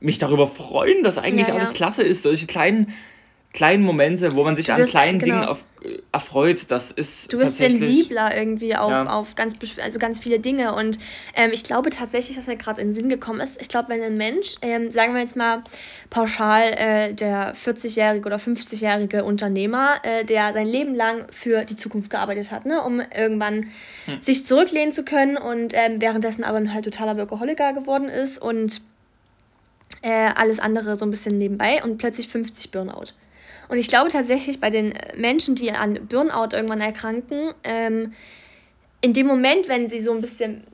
mich 0.00 0.18
darüber 0.18 0.48
freuen, 0.48 1.04
dass 1.04 1.18
eigentlich 1.18 1.48
ja, 1.48 1.54
ja. 1.54 1.60
alles 1.60 1.72
klasse 1.72 2.02
ist. 2.02 2.22
Solche 2.22 2.46
kleinen 2.46 2.92
kleinen 3.52 3.84
Momente, 3.84 4.34
wo 4.34 4.44
man 4.44 4.56
sich 4.56 4.72
an 4.72 4.84
kleinen 4.84 5.18
genau. 5.18 5.34
Dingen 5.34 5.48
auf, 5.48 5.64
äh, 5.82 5.98
erfreut, 6.10 6.70
das 6.70 6.90
ist 6.90 7.32
Du 7.32 7.38
wirst 7.38 7.58
sensibler 7.58 8.34
irgendwie 8.34 8.74
auf, 8.76 8.90
ja. 8.90 9.06
auf 9.06 9.34
ganz, 9.34 9.54
also 9.82 9.98
ganz 9.98 10.20
viele 10.20 10.38
Dinge 10.38 10.74
und 10.74 10.98
ähm, 11.36 11.50
ich 11.52 11.62
glaube 11.62 11.90
tatsächlich, 11.90 12.36
dass 12.36 12.46
mir 12.46 12.56
gerade 12.56 12.80
in 12.80 12.88
den 12.88 12.94
Sinn 12.94 13.08
gekommen 13.10 13.40
ist, 13.40 13.60
ich 13.60 13.68
glaube, 13.68 13.90
wenn 13.90 14.02
ein 14.02 14.16
Mensch, 14.16 14.54
ähm, 14.62 14.90
sagen 14.90 15.12
wir 15.12 15.20
jetzt 15.20 15.36
mal 15.36 15.62
pauschal 16.08 16.72
äh, 16.72 17.12
der 17.12 17.54
40-jährige 17.54 18.26
oder 18.26 18.36
50-jährige 18.36 19.22
Unternehmer, 19.24 19.96
äh, 20.02 20.24
der 20.24 20.54
sein 20.54 20.66
Leben 20.66 20.94
lang 20.94 21.26
für 21.30 21.64
die 21.64 21.76
Zukunft 21.76 22.08
gearbeitet 22.08 22.50
hat, 22.52 22.64
ne, 22.64 22.80
um 22.82 23.00
irgendwann 23.14 23.66
hm. 24.06 24.22
sich 24.22 24.46
zurücklehnen 24.46 24.94
zu 24.94 25.04
können 25.04 25.36
und 25.36 25.74
ähm, 25.74 26.00
währenddessen 26.00 26.44
aber 26.44 26.62
halt 26.72 26.86
totaler 26.86 27.18
Workaholiker 27.18 27.74
geworden 27.74 28.08
ist 28.08 28.40
und 28.40 28.80
äh, 30.00 30.30
alles 30.34 30.58
andere 30.58 30.96
so 30.96 31.04
ein 31.04 31.10
bisschen 31.10 31.36
nebenbei 31.36 31.82
und 31.82 31.98
plötzlich 31.98 32.28
50 32.28 32.70
Burnout. 32.70 33.12
Und 33.68 33.78
ich 33.78 33.88
glaube 33.88 34.10
tatsächlich 34.10 34.60
bei 34.60 34.70
den 34.70 34.94
Menschen, 35.16 35.54
die 35.54 35.72
an 35.72 36.06
Burnout 36.06 36.54
irgendwann 36.54 36.80
erkranken, 36.80 37.52
ähm, 37.64 38.12
in 39.00 39.12
dem 39.12 39.26
Moment, 39.26 39.68
wenn 39.68 39.88
sie 39.88 40.00
so 40.00 40.12
ein 40.12 40.20
bisschen 40.20 40.64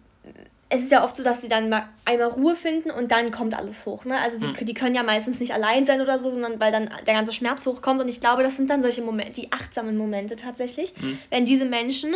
es 0.70 0.82
ist 0.82 0.92
ja 0.92 1.02
oft 1.02 1.16
so, 1.16 1.22
dass 1.22 1.40
sie 1.40 1.48
dann 1.48 1.70
mal 1.70 1.88
einmal 2.04 2.28
Ruhe 2.28 2.54
finden 2.54 2.90
und 2.90 3.10
dann 3.10 3.30
kommt 3.30 3.56
alles 3.56 3.86
hoch. 3.86 4.04
Ne? 4.04 4.18
Also 4.18 4.38
sie, 4.38 4.48
mhm. 4.48 4.66
die 4.66 4.74
können 4.74 4.94
ja 4.94 5.02
meistens 5.02 5.40
nicht 5.40 5.54
allein 5.54 5.86
sein 5.86 6.00
oder 6.00 6.18
so, 6.18 6.28
sondern 6.30 6.60
weil 6.60 6.70
dann 6.70 6.90
der 7.06 7.14
ganze 7.14 7.32
Schmerz 7.32 7.64
hochkommt. 7.66 8.00
Und 8.00 8.08
ich 8.08 8.20
glaube, 8.20 8.42
das 8.42 8.56
sind 8.56 8.68
dann 8.68 8.82
solche 8.82 9.00
Momente, 9.00 9.40
die 9.40 9.50
achtsamen 9.50 9.96
Momente 9.96 10.36
tatsächlich, 10.36 10.92
mhm. 11.00 11.18
wenn 11.30 11.46
diese 11.46 11.64
Menschen 11.64 12.14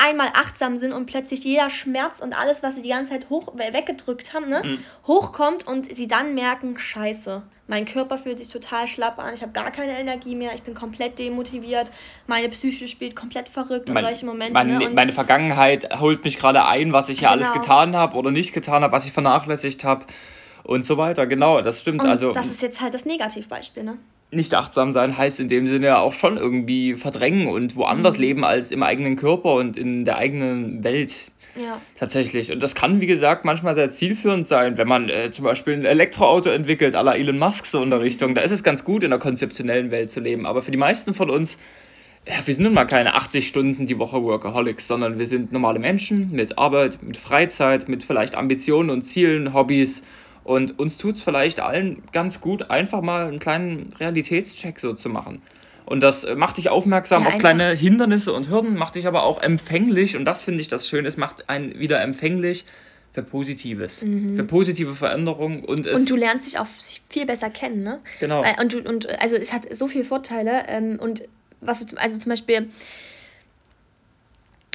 einmal 0.00 0.28
achtsam 0.34 0.76
sind 0.76 0.92
und 0.92 1.06
plötzlich 1.06 1.44
jeder 1.44 1.70
Schmerz 1.70 2.20
und 2.20 2.32
alles, 2.32 2.62
was 2.62 2.74
sie 2.74 2.82
die 2.82 2.88
ganze 2.88 3.12
Zeit 3.12 3.28
hoch, 3.30 3.52
weggedrückt 3.56 4.32
haben, 4.34 4.48
ne, 4.48 4.62
mhm. 4.64 4.78
hochkommt 5.06 5.66
und 5.66 5.94
sie 5.94 6.08
dann 6.08 6.34
merken, 6.34 6.78
scheiße, 6.78 7.42
mein 7.66 7.84
Körper 7.84 8.18
fühlt 8.18 8.38
sich 8.38 8.48
total 8.48 8.88
schlapp 8.88 9.18
an, 9.18 9.34
ich 9.34 9.42
habe 9.42 9.52
gar 9.52 9.70
keine 9.70 9.98
Energie 9.98 10.34
mehr, 10.34 10.52
ich 10.54 10.62
bin 10.62 10.74
komplett 10.74 11.18
demotiviert, 11.18 11.90
meine 12.26 12.48
Psyche 12.48 12.88
spielt 12.88 13.14
komplett 13.14 13.48
verrückt 13.48 13.88
und 13.88 13.94
mein, 13.94 14.04
solche 14.04 14.26
Momente. 14.26 14.52
Meine, 14.54 14.78
ne? 14.78 14.86
und 14.86 14.94
meine 14.94 15.12
Vergangenheit 15.12 16.00
holt 16.00 16.24
mich 16.24 16.38
gerade 16.38 16.64
ein, 16.64 16.92
was 16.92 17.08
ich 17.08 17.20
ja 17.20 17.32
genau. 17.32 17.44
alles 17.44 17.60
getan 17.60 17.94
habe 17.94 18.16
oder 18.16 18.30
nicht 18.30 18.52
getan 18.52 18.82
habe, 18.82 18.92
was 18.92 19.06
ich 19.06 19.12
vernachlässigt 19.12 19.84
habe 19.84 20.06
und 20.70 20.86
so 20.86 20.96
weiter. 20.96 21.26
Genau, 21.26 21.60
das 21.62 21.80
stimmt. 21.80 22.00
Und 22.02 22.08
also, 22.08 22.30
das 22.30 22.46
ist 22.46 22.62
jetzt 22.62 22.80
halt 22.80 22.94
das 22.94 23.04
Negativbeispiel, 23.04 23.82
ne? 23.82 23.98
Nicht 24.30 24.54
achtsam 24.54 24.92
sein 24.92 25.18
heißt 25.18 25.40
in 25.40 25.48
dem 25.48 25.66
Sinne 25.66 25.86
ja 25.86 25.98
auch 25.98 26.12
schon 26.12 26.36
irgendwie 26.36 26.94
verdrängen 26.94 27.48
und 27.48 27.74
woanders 27.74 28.16
mhm. 28.16 28.22
leben 28.22 28.44
als 28.44 28.70
im 28.70 28.84
eigenen 28.84 29.16
Körper 29.16 29.54
und 29.54 29.76
in 29.76 30.04
der 30.04 30.16
eigenen 30.18 30.84
Welt. 30.84 31.32
Ja. 31.56 31.80
Tatsächlich. 31.98 32.52
Und 32.52 32.62
das 32.62 32.76
kann, 32.76 33.00
wie 33.00 33.06
gesagt, 33.06 33.44
manchmal 33.44 33.74
sehr 33.74 33.90
zielführend 33.90 34.46
sein, 34.46 34.76
wenn 34.76 34.86
man 34.86 35.08
äh, 35.08 35.32
zum 35.32 35.44
Beispiel 35.44 35.74
ein 35.74 35.84
Elektroauto 35.84 36.50
entwickelt, 36.50 36.94
à 36.94 37.02
la 37.02 37.16
Elon 37.16 37.40
Musk 37.40 37.66
so 37.66 37.82
in 37.82 37.90
der 37.90 38.00
Richtung. 38.00 38.36
Da 38.36 38.42
ist 38.42 38.52
es 38.52 38.62
ganz 38.62 38.84
gut, 38.84 39.02
in 39.02 39.10
der 39.10 39.18
konzeptionellen 39.18 39.90
Welt 39.90 40.12
zu 40.12 40.20
leben. 40.20 40.46
Aber 40.46 40.62
für 40.62 40.70
die 40.70 40.78
meisten 40.78 41.14
von 41.14 41.30
uns, 41.30 41.58
ja, 42.28 42.34
wir 42.44 42.54
sind 42.54 42.62
nun 42.62 42.74
mal 42.74 42.84
keine 42.84 43.16
80 43.16 43.48
Stunden 43.48 43.86
die 43.86 43.98
Woche 43.98 44.22
Workaholics, 44.22 44.86
sondern 44.86 45.18
wir 45.18 45.26
sind 45.26 45.50
normale 45.50 45.80
Menschen 45.80 46.30
mit 46.30 46.58
Arbeit, 46.58 47.02
mit 47.02 47.16
Freizeit, 47.16 47.88
mit 47.88 48.04
vielleicht 48.04 48.36
Ambitionen 48.36 48.90
und 48.90 49.02
Zielen, 49.02 49.52
Hobbys. 49.52 50.04
Und 50.50 50.80
uns 50.80 50.98
tut 50.98 51.14
es 51.14 51.22
vielleicht 51.22 51.60
allen 51.60 52.02
ganz 52.10 52.40
gut, 52.40 52.72
einfach 52.72 53.02
mal 53.02 53.26
einen 53.26 53.38
kleinen 53.38 53.92
Realitätscheck 54.00 54.80
so 54.80 54.94
zu 54.94 55.08
machen. 55.08 55.42
Und 55.86 56.00
das 56.02 56.24
äh, 56.24 56.34
macht 56.34 56.56
dich 56.56 56.70
aufmerksam 56.70 57.22
ja, 57.22 57.28
auf 57.28 57.38
kleine 57.38 57.70
Hindernisse 57.70 58.32
und 58.32 58.50
Hürden, 58.50 58.74
macht 58.74 58.96
dich 58.96 59.06
aber 59.06 59.22
auch 59.22 59.40
empfänglich. 59.40 60.16
Und 60.16 60.24
das 60.24 60.42
finde 60.42 60.60
ich 60.60 60.66
das 60.66 60.88
Schöne, 60.88 61.06
es 61.06 61.16
macht 61.16 61.48
einen 61.48 61.78
wieder 61.78 62.02
empfänglich 62.02 62.64
für 63.12 63.22
Positives, 63.22 64.02
mhm. 64.02 64.34
für 64.34 64.42
positive 64.42 64.96
Veränderungen. 64.96 65.64
Und, 65.64 65.86
und 65.86 66.10
du 66.10 66.16
lernst 66.16 66.48
dich 66.48 66.58
auch 66.58 66.66
viel 67.08 67.26
besser 67.26 67.50
kennen, 67.50 67.84
ne? 67.84 68.00
Genau. 68.18 68.42
Äh, 68.42 68.60
und, 68.60 68.74
und 68.88 69.22
also 69.22 69.36
es 69.36 69.52
hat 69.52 69.68
so 69.76 69.86
viele 69.86 70.02
Vorteile. 70.02 70.64
Ähm, 70.66 70.98
und 71.00 71.28
was, 71.60 71.94
also 71.94 72.18
zum 72.18 72.30
Beispiel, 72.30 72.68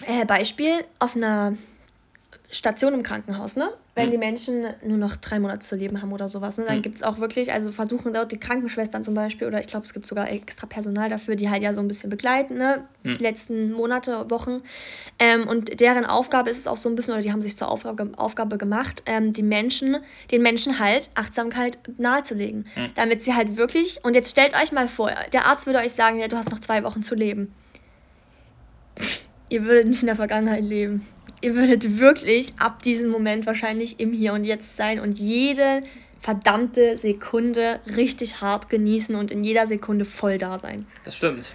äh, 0.07 0.25
Beispiel 0.25 0.85
auf 0.99 1.17
einer 1.17 1.57
Station 2.51 2.93
im 2.93 3.03
Krankenhaus, 3.03 3.55
ne? 3.55 3.69
Wenn 3.95 4.05
hm. 4.05 4.11
die 4.11 4.17
Menschen 4.17 4.65
nur 4.83 4.97
noch 4.97 5.15
drei 5.15 5.39
Monate 5.39 5.59
zu 5.59 5.75
leben 5.75 6.01
haben 6.01 6.13
oder 6.13 6.29
sowas, 6.29 6.57
ne? 6.57 6.65
Dann 6.65 6.75
hm. 6.75 6.81
gibt 6.81 6.97
es 6.97 7.03
auch 7.03 7.19
wirklich, 7.19 7.51
also 7.51 7.71
versuchen 7.71 8.13
dort 8.13 8.31
die 8.31 8.39
Krankenschwestern 8.39 9.03
zum 9.03 9.13
Beispiel, 9.13 9.47
oder 9.47 9.59
ich 9.59 9.67
glaube, 9.67 9.85
es 9.85 9.93
gibt 9.93 10.05
sogar 10.05 10.29
extra 10.29 10.67
Personal 10.67 11.09
dafür, 11.09 11.35
die 11.35 11.49
halt 11.49 11.63
ja 11.63 11.73
so 11.73 11.81
ein 11.81 11.87
bisschen 11.87 12.09
begleiten, 12.09 12.57
ne? 12.57 12.85
Hm. 13.03 13.17
Die 13.17 13.23
letzten 13.23 13.71
Monate, 13.71 14.29
Wochen. 14.29 14.61
Ähm, 15.19 15.47
und 15.47 15.79
deren 15.79 16.05
Aufgabe 16.05 16.49
ist 16.49 16.57
es 16.57 16.67
auch 16.67 16.77
so 16.77 16.89
ein 16.89 16.95
bisschen, 16.95 17.13
oder 17.13 17.23
die 17.23 17.31
haben 17.31 17.41
sich 17.41 17.57
zur 17.57 17.69
Aufgabe, 17.69 18.11
Aufgabe 18.17 18.57
gemacht, 18.57 19.03
ähm, 19.05 19.33
die 19.33 19.43
Menschen, 19.43 19.97
den 20.31 20.41
Menschen 20.41 20.79
halt 20.79 21.09
Achtsamkeit 21.15 21.77
nahezulegen. 21.97 22.65
Hm. 22.75 22.91
Damit 22.95 23.23
sie 23.23 23.33
halt 23.33 23.57
wirklich, 23.57 24.03
und 24.03 24.13
jetzt 24.13 24.31
stellt 24.31 24.55
euch 24.55 24.71
mal 24.71 24.87
vor, 24.87 25.11
der 25.33 25.45
Arzt 25.45 25.65
würde 25.65 25.79
euch 25.79 25.93
sagen, 25.93 26.19
ja, 26.19 26.27
du 26.27 26.37
hast 26.37 26.51
noch 26.51 26.59
zwei 26.59 26.83
Wochen 26.83 27.01
zu 27.01 27.15
leben. 27.15 27.53
Ihr 29.49 29.65
würdet 29.65 29.87
nicht 29.87 30.01
in 30.01 30.07
der 30.07 30.15
Vergangenheit 30.15 30.63
leben 30.63 31.05
ihr 31.45 31.55
würdet 31.55 31.99
wirklich 31.99 32.53
ab 32.57 32.81
diesem 32.81 33.09
Moment 33.09 33.45
wahrscheinlich 33.45 33.99
im 33.99 34.11
Hier 34.11 34.33
und 34.33 34.43
Jetzt 34.45 34.75
sein 34.75 34.99
und 34.99 35.19
jede 35.19 35.83
verdammte 36.19 36.97
Sekunde 36.97 37.79
richtig 37.95 38.41
hart 38.41 38.67
genießen 38.69 39.13
und 39.15 39.29
in 39.29 39.43
jeder 39.43 39.67
Sekunde 39.67 40.05
voll 40.05 40.39
da 40.39 40.57
sein. 40.57 40.85
Das 41.03 41.15
stimmt. 41.15 41.45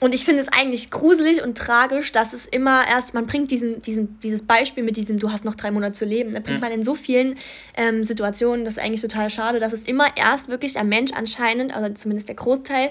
Und 0.00 0.14
ich 0.14 0.24
finde 0.24 0.42
es 0.42 0.48
eigentlich 0.48 0.90
gruselig 0.90 1.42
und 1.42 1.56
tragisch, 1.56 2.12
dass 2.12 2.34
es 2.34 2.44
immer 2.44 2.86
erst, 2.86 3.14
man 3.14 3.26
bringt 3.26 3.50
diesen, 3.50 3.80
diesen, 3.80 4.20
dieses 4.20 4.42
Beispiel 4.42 4.82
mit 4.82 4.96
diesem, 4.96 5.18
du 5.18 5.32
hast 5.32 5.44
noch 5.44 5.54
drei 5.54 5.70
Monate 5.70 5.92
zu 5.92 6.04
leben, 6.04 6.32
da 6.34 6.40
bringt 6.40 6.58
mhm. 6.58 6.64
man 6.64 6.72
in 6.72 6.82
so 6.82 6.94
vielen 6.94 7.38
ähm, 7.76 8.04
Situationen, 8.04 8.64
das 8.64 8.74
ist 8.74 8.82
eigentlich 8.82 9.00
total 9.00 9.30
schade, 9.30 9.60
dass 9.60 9.72
es 9.72 9.84
immer 9.84 10.08
erst 10.16 10.48
wirklich 10.48 10.74
der 10.74 10.84
Mensch 10.84 11.12
anscheinend, 11.12 11.74
also 11.74 11.88
zumindest 11.94 12.28
der 12.28 12.34
Großteil, 12.34 12.90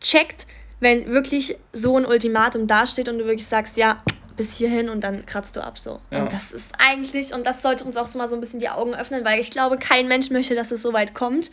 checkt, 0.00 0.46
wenn 0.78 1.08
wirklich 1.08 1.56
so 1.72 1.96
ein 1.96 2.06
Ultimatum 2.06 2.66
dasteht 2.66 3.08
und 3.08 3.18
du 3.18 3.24
wirklich 3.24 3.46
sagst, 3.46 3.76
ja, 3.76 3.98
bis 4.40 4.56
hierhin 4.56 4.88
und 4.88 5.04
dann 5.04 5.26
kratzt 5.26 5.54
du 5.54 5.62
ab 5.62 5.76
so. 5.76 6.00
Ja. 6.10 6.22
Und 6.22 6.32
das 6.32 6.50
ist 6.50 6.72
eigentlich, 6.78 7.34
und 7.34 7.46
das 7.46 7.60
sollte 7.60 7.84
uns 7.84 7.98
auch 7.98 8.06
so 8.06 8.16
mal 8.16 8.26
so 8.26 8.34
ein 8.34 8.40
bisschen 8.40 8.58
die 8.58 8.70
Augen 8.70 8.94
öffnen, 8.94 9.22
weil 9.22 9.38
ich 9.38 9.50
glaube, 9.50 9.76
kein 9.76 10.08
Mensch 10.08 10.30
möchte, 10.30 10.54
dass 10.54 10.70
es 10.70 10.80
so 10.80 10.94
weit 10.94 11.12
kommt. 11.12 11.50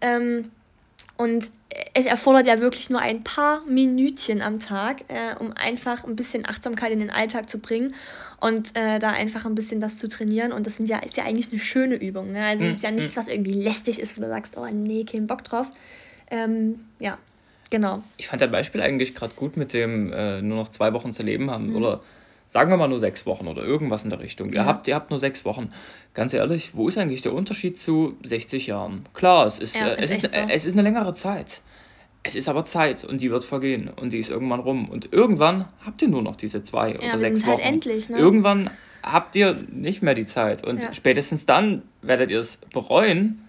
Ähm, 0.00 0.52
und 1.16 1.50
es 1.92 2.06
erfordert 2.06 2.46
ja 2.46 2.60
wirklich 2.60 2.88
nur 2.88 3.00
ein 3.00 3.24
paar 3.24 3.62
Minütchen 3.66 4.42
am 4.42 4.60
Tag, 4.60 5.02
äh, 5.08 5.34
um 5.40 5.52
einfach 5.56 6.04
ein 6.04 6.14
bisschen 6.14 6.48
Achtsamkeit 6.48 6.92
in 6.92 7.00
den 7.00 7.10
Alltag 7.10 7.50
zu 7.50 7.58
bringen 7.58 7.96
und 8.38 8.76
äh, 8.76 9.00
da 9.00 9.10
einfach 9.10 9.44
ein 9.44 9.56
bisschen 9.56 9.80
das 9.80 9.98
zu 9.98 10.08
trainieren. 10.08 10.52
Und 10.52 10.68
das 10.68 10.76
sind 10.76 10.88
ja, 10.88 11.00
ist 11.00 11.16
ja 11.16 11.24
eigentlich 11.24 11.50
eine 11.50 11.60
schöne 11.60 11.96
Übung. 11.96 12.30
Ne? 12.30 12.46
Also 12.46 12.62
es 12.62 12.76
ist 12.76 12.84
ja 12.84 12.92
mhm. 12.92 12.98
nichts, 12.98 13.16
was 13.16 13.26
irgendwie 13.26 13.54
lästig 13.54 13.98
ist, 13.98 14.16
wo 14.16 14.22
du 14.22 14.28
sagst, 14.28 14.56
oh 14.56 14.68
nee, 14.72 15.02
kein 15.02 15.26
Bock 15.26 15.42
drauf. 15.42 15.66
Ähm, 16.30 16.78
ja, 17.00 17.18
genau. 17.70 18.02
Ich 18.16 18.28
fand 18.28 18.42
dein 18.42 18.50
Beispiel 18.50 18.82
eigentlich 18.82 19.14
gerade 19.14 19.34
gut 19.34 19.56
mit 19.56 19.72
dem 19.72 20.12
äh, 20.12 20.42
nur 20.42 20.58
noch 20.58 20.68
zwei 20.68 20.92
Wochen 20.92 21.12
zu 21.12 21.22
leben 21.22 21.50
haben. 21.50 21.68
Mhm. 21.68 21.76
Oder 21.76 22.00
Sagen 22.50 22.68
wir 22.68 22.76
mal 22.76 22.88
nur 22.88 22.98
sechs 22.98 23.26
Wochen 23.26 23.46
oder 23.46 23.62
irgendwas 23.62 24.02
in 24.02 24.10
der 24.10 24.18
Richtung. 24.18 24.48
Ja. 24.48 24.62
Ihr, 24.62 24.66
habt, 24.66 24.88
ihr 24.88 24.96
habt 24.96 25.10
nur 25.10 25.20
sechs 25.20 25.44
Wochen. 25.44 25.70
Ganz 26.14 26.34
ehrlich, 26.34 26.74
wo 26.74 26.88
ist 26.88 26.98
eigentlich 26.98 27.22
der 27.22 27.32
Unterschied 27.32 27.78
zu 27.78 28.16
60 28.24 28.66
Jahren? 28.66 29.06
Klar, 29.14 29.46
es 29.46 29.60
ist, 29.60 29.78
ja, 29.78 29.86
äh, 29.86 30.02
es, 30.02 30.10
ist, 30.10 30.22
so. 30.22 30.28
es 30.28 30.66
ist 30.66 30.72
eine 30.72 30.82
längere 30.82 31.14
Zeit. 31.14 31.62
Es 32.24 32.34
ist 32.34 32.48
aber 32.48 32.64
Zeit 32.64 33.04
und 33.04 33.20
die 33.20 33.30
wird 33.30 33.44
vergehen 33.44 33.88
und 33.88 34.12
die 34.12 34.18
ist 34.18 34.30
irgendwann 34.30 34.58
rum. 34.58 34.88
Und 34.88 35.12
irgendwann 35.12 35.66
habt 35.86 36.02
ihr 36.02 36.08
nur 36.08 36.22
noch 36.22 36.34
diese 36.34 36.60
zwei 36.64 36.90
ja, 36.90 37.10
oder 37.10 37.18
sechs 37.18 37.46
halt 37.46 37.58
Wochen. 37.58 37.64
Halt 37.64 37.74
endlich, 37.74 38.08
ne? 38.08 38.18
Irgendwann 38.18 38.68
habt 39.04 39.36
ihr 39.36 39.56
nicht 39.70 40.02
mehr 40.02 40.14
die 40.14 40.26
Zeit. 40.26 40.66
Und 40.66 40.84
spätestens 40.90 41.46
dann 41.46 41.82
werdet 42.02 42.32
ihr 42.32 42.40
es 42.40 42.56
bereuen, 42.72 43.44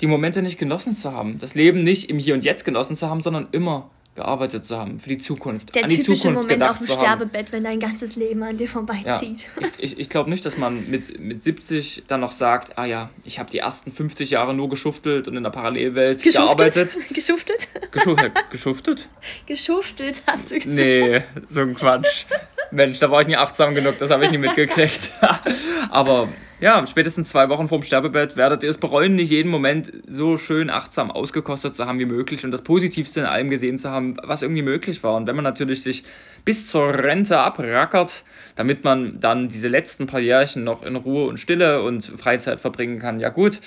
die 0.00 0.06
Momente 0.06 0.42
nicht 0.42 0.58
genossen 0.58 0.94
zu 0.94 1.12
haben. 1.12 1.38
Das 1.38 1.54
Leben 1.54 1.82
nicht 1.82 2.10
im 2.10 2.18
Hier 2.18 2.34
und 2.34 2.44
Jetzt 2.44 2.64
genossen 2.64 2.96
zu 2.96 3.08
haben, 3.08 3.20
sondern 3.20 3.48
immer 3.52 3.90
gearbeitet 4.16 4.64
zu 4.64 4.76
haben, 4.76 4.98
für 4.98 5.08
die 5.08 5.18
Zukunft. 5.18 5.74
Der 5.74 5.84
an 5.84 5.88
die 5.88 6.00
Zukunft 6.00 6.42
Moment 6.42 6.62
auf 6.62 6.78
dem 6.78 6.88
Sterbebett, 6.88 7.52
wenn 7.52 7.62
dein 7.62 7.78
ganzes 7.78 8.16
Leben 8.16 8.42
an 8.42 8.56
dir 8.56 8.68
vorbeizieht. 8.68 9.46
Ja. 9.60 9.68
Ich, 9.78 9.92
ich, 9.92 10.00
ich 10.00 10.10
glaube 10.10 10.28
nicht, 10.30 10.44
dass 10.44 10.58
man 10.58 10.90
mit, 10.90 11.20
mit 11.20 11.42
70 11.42 12.04
dann 12.08 12.20
noch 12.20 12.32
sagt, 12.32 12.76
ah 12.76 12.86
ja, 12.86 13.10
ich 13.24 13.38
habe 13.38 13.50
die 13.50 13.58
ersten 13.58 13.92
50 13.92 14.30
Jahre 14.30 14.52
nur 14.52 14.68
geschuftelt 14.68 15.28
und 15.28 15.36
in 15.36 15.42
der 15.44 15.50
Parallelwelt 15.50 16.18
Geschuftet? 16.22 16.42
gearbeitet. 16.42 16.90
Geschuftet? 17.14 17.68
Geschuftelt? 17.92 18.32
Geschuftet? 18.50 19.08
Geschuftelt, 19.46 20.22
hast 20.26 20.50
du 20.50 20.54
gesagt. 20.56 20.74
Nee, 20.74 21.22
so 21.48 21.60
ein 21.60 21.74
Quatsch. 21.74 22.24
Mensch, 22.72 22.98
da 22.98 23.10
war 23.10 23.20
ich 23.20 23.28
nie 23.28 23.36
achtsam 23.36 23.74
genug, 23.74 23.98
das 23.98 24.10
habe 24.10 24.24
ich 24.24 24.32
nie 24.32 24.38
mitgekriegt. 24.38 25.12
Aber 25.90 26.28
ja, 26.60 26.86
spätestens 26.86 27.30
zwei 27.30 27.48
Wochen 27.48 27.68
vorm 27.68 27.82
Sterbebett 27.82 28.36
werdet 28.36 28.62
ihr 28.62 28.70
es 28.70 28.78
bereuen, 28.78 29.14
nicht 29.14 29.30
jeden 29.30 29.50
Moment 29.50 29.90
so 30.08 30.36
schön 30.36 30.68
achtsam 30.68 31.10
ausgekostet 31.10 31.74
zu 31.74 31.86
haben 31.86 31.98
wie 31.98 32.04
möglich 32.04 32.44
und 32.44 32.50
das 32.50 32.62
Positivste 32.62 33.20
in 33.20 33.26
allem 33.26 33.48
gesehen 33.48 33.78
zu 33.78 33.90
haben, 33.90 34.16
was 34.22 34.42
irgendwie 34.42 34.62
möglich 34.62 35.02
war. 35.02 35.16
Und 35.16 35.26
wenn 35.26 35.36
man 35.36 35.44
natürlich 35.44 35.82
sich 35.82 36.04
bis 36.44 36.68
zur 36.68 36.92
Rente 36.92 37.38
abrackert, 37.38 38.24
damit 38.56 38.84
man 38.84 39.18
dann 39.20 39.48
diese 39.48 39.68
letzten 39.68 40.06
paar 40.06 40.20
Jährchen 40.20 40.62
noch 40.62 40.82
in 40.82 40.96
Ruhe 40.96 41.26
und 41.26 41.38
Stille 41.38 41.82
und 41.82 42.04
Freizeit 42.04 42.60
verbringen 42.60 42.98
kann, 42.98 43.20
ja 43.20 43.30
gut. 43.30 43.60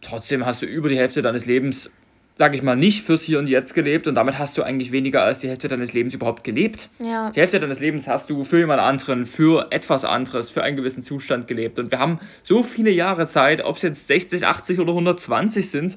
Trotzdem 0.00 0.46
hast 0.46 0.62
du 0.62 0.66
über 0.66 0.88
die 0.88 0.98
Hälfte 0.98 1.22
deines 1.22 1.46
Lebens 1.46 1.90
sag 2.38 2.54
ich 2.54 2.62
mal, 2.62 2.76
nicht 2.76 3.02
fürs 3.02 3.22
Hier 3.22 3.38
und 3.38 3.48
Jetzt 3.48 3.72
gelebt 3.74 4.06
und 4.06 4.14
damit 4.14 4.38
hast 4.38 4.58
du 4.58 4.62
eigentlich 4.62 4.92
weniger 4.92 5.22
als 5.22 5.38
die 5.38 5.48
Hälfte 5.48 5.68
deines 5.68 5.94
Lebens 5.94 6.12
überhaupt 6.12 6.44
gelebt. 6.44 6.90
Ja. 7.02 7.30
Die 7.30 7.40
Hälfte 7.40 7.58
deines 7.58 7.80
Lebens 7.80 8.06
hast 8.08 8.28
du 8.28 8.44
für 8.44 8.58
jemand 8.58 8.80
anderen, 8.80 9.24
für 9.24 9.68
etwas 9.70 10.04
anderes, 10.04 10.50
für 10.50 10.62
einen 10.62 10.76
gewissen 10.76 11.02
Zustand 11.02 11.48
gelebt. 11.48 11.78
Und 11.78 11.90
wir 11.90 11.98
haben 11.98 12.20
so 12.42 12.62
viele 12.62 12.90
Jahre 12.90 13.26
Zeit, 13.26 13.64
ob 13.64 13.76
es 13.76 13.82
jetzt 13.82 14.06
60, 14.06 14.46
80 14.46 14.78
oder 14.80 14.90
120 14.90 15.70
sind, 15.70 15.96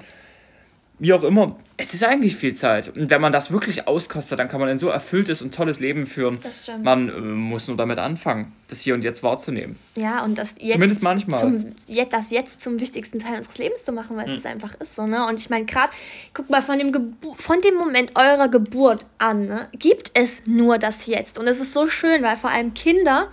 wie 1.00 1.14
auch 1.14 1.24
immer, 1.24 1.56
es 1.78 1.94
ist 1.94 2.04
eigentlich 2.04 2.36
viel 2.36 2.54
Zeit. 2.54 2.96
Und 2.96 3.10
wenn 3.10 3.22
man 3.22 3.32
das 3.32 3.52
wirklich 3.52 3.88
auskostet, 3.88 4.38
dann 4.38 4.50
kann 4.50 4.60
man 4.60 4.68
ein 4.68 4.78
so 4.78 4.90
erfülltes 4.90 5.42
und 5.42 5.56
tolles 5.56 5.80
Leben 5.80 6.06
führen. 6.06 6.38
Das 6.44 6.64
stimmt. 6.64 6.84
Man 6.84 7.08
äh, 7.08 7.12
muss 7.20 7.70
nur 7.70 7.78
damit 7.78 8.00
anfangen, 8.00 8.52
das 8.68 8.82
Hier 8.82 8.94
und 8.94 9.04
Jetzt 9.04 9.24
wahrzunehmen. 9.24 9.78
Ja, 9.96 10.24
und 10.24 10.38
das 10.38 10.56
jetzt. 10.60 10.74
Zumindest 10.74 11.04
manchmal. 11.04 11.40
Zum, 11.40 11.74
das 12.10 12.32
jetzt 12.32 12.62
zum 12.62 12.82
wichtigsten 12.82 13.20
Teil 13.20 13.38
unseres 13.38 13.58
Lebens 13.58 13.86
zu 13.86 13.94
machen, 13.94 14.18
weil 14.18 14.28
hm. 14.28 14.34
es 14.34 14.46
einfach 14.46 14.76
ist 14.80 14.96
so, 14.96 15.08
ne? 15.08 15.26
Und 15.26 15.40
ich 15.40 15.50
meine, 15.50 15.66
gerade, 15.66 15.92
guck 16.34 16.50
mal, 16.50 16.62
von 16.62 16.78
dem, 16.78 16.92
von 17.38 17.62
dem 17.62 17.76
Moment 17.76 18.12
eurer 18.16 18.50
Geburt 18.50 19.06
an, 19.18 19.48
ne, 19.48 19.68
gibt 19.78 20.12
es 20.16 20.46
nur 20.48 20.80
das 20.80 21.06
Jetzt. 21.06 21.40
Und 21.40 21.48
es 21.48 21.62
ist 21.62 21.74
so 21.74 21.88
schön, 21.88 22.24
weil 22.24 22.36
vor 22.36 22.50
allem 22.50 22.74
Kinder 22.74 23.30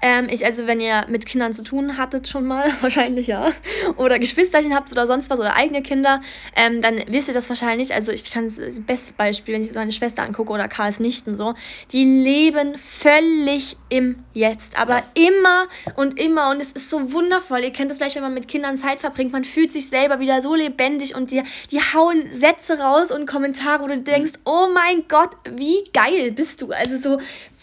ähm, 0.00 0.28
ich, 0.30 0.44
also 0.44 0.66
wenn 0.66 0.80
ihr 0.80 1.06
mit 1.08 1.26
Kindern 1.26 1.52
zu 1.52 1.62
tun 1.62 1.96
hattet 1.96 2.28
schon 2.28 2.46
mal, 2.46 2.70
wahrscheinlich 2.80 3.26
ja, 3.26 3.50
oder 3.96 4.18
Geschwisterchen 4.18 4.74
habt 4.74 4.92
oder 4.92 5.06
sonst 5.06 5.30
was 5.30 5.40
oder 5.40 5.56
eigene 5.56 5.82
Kinder, 5.82 6.20
ähm, 6.54 6.80
dann 6.82 7.00
wisst 7.08 7.28
ihr 7.28 7.34
das 7.34 7.48
wahrscheinlich. 7.48 7.94
Also 7.94 8.12
ich 8.12 8.30
kann 8.30 8.44
das 8.44 8.80
bestes 8.80 9.12
Beispiel, 9.12 9.54
wenn 9.54 9.62
ich 9.62 9.74
meine 9.74 9.92
Schwester 9.92 10.22
angucke 10.22 10.52
oder 10.52 10.68
Karls 10.68 11.00
Nichten 11.00 11.34
so, 11.34 11.54
die 11.92 12.04
leben 12.04 12.76
völlig 12.76 13.76
im 13.88 14.16
Jetzt, 14.34 14.78
aber 14.78 15.02
immer 15.14 15.66
und 15.96 16.18
immer 16.18 16.50
und 16.50 16.60
es 16.60 16.72
ist 16.72 16.90
so 16.90 17.12
wundervoll. 17.12 17.60
Ihr 17.60 17.72
kennt 17.72 17.90
das 17.90 17.98
vielleicht, 17.98 18.14
wenn 18.14 18.22
man 18.22 18.34
mit 18.34 18.46
Kindern 18.46 18.78
Zeit 18.78 19.00
verbringt, 19.00 19.32
man 19.32 19.44
fühlt 19.44 19.72
sich 19.72 19.88
selber 19.88 20.20
wieder 20.20 20.42
so 20.42 20.54
lebendig 20.54 21.16
und 21.16 21.32
die, 21.32 21.42
die 21.70 21.80
hauen 21.80 22.22
Sätze 22.32 22.78
raus 22.78 23.10
und 23.10 23.26
Kommentare, 23.26 23.82
wo 23.82 23.88
du 23.88 23.98
denkst, 23.98 24.32
oh 24.44 24.68
mein 24.72 25.08
Gott, 25.08 25.30
wie 25.50 25.84
geil 25.92 26.30
bist 26.30 26.62
du. 26.62 26.70
Also 26.70 26.96
so 26.96 27.20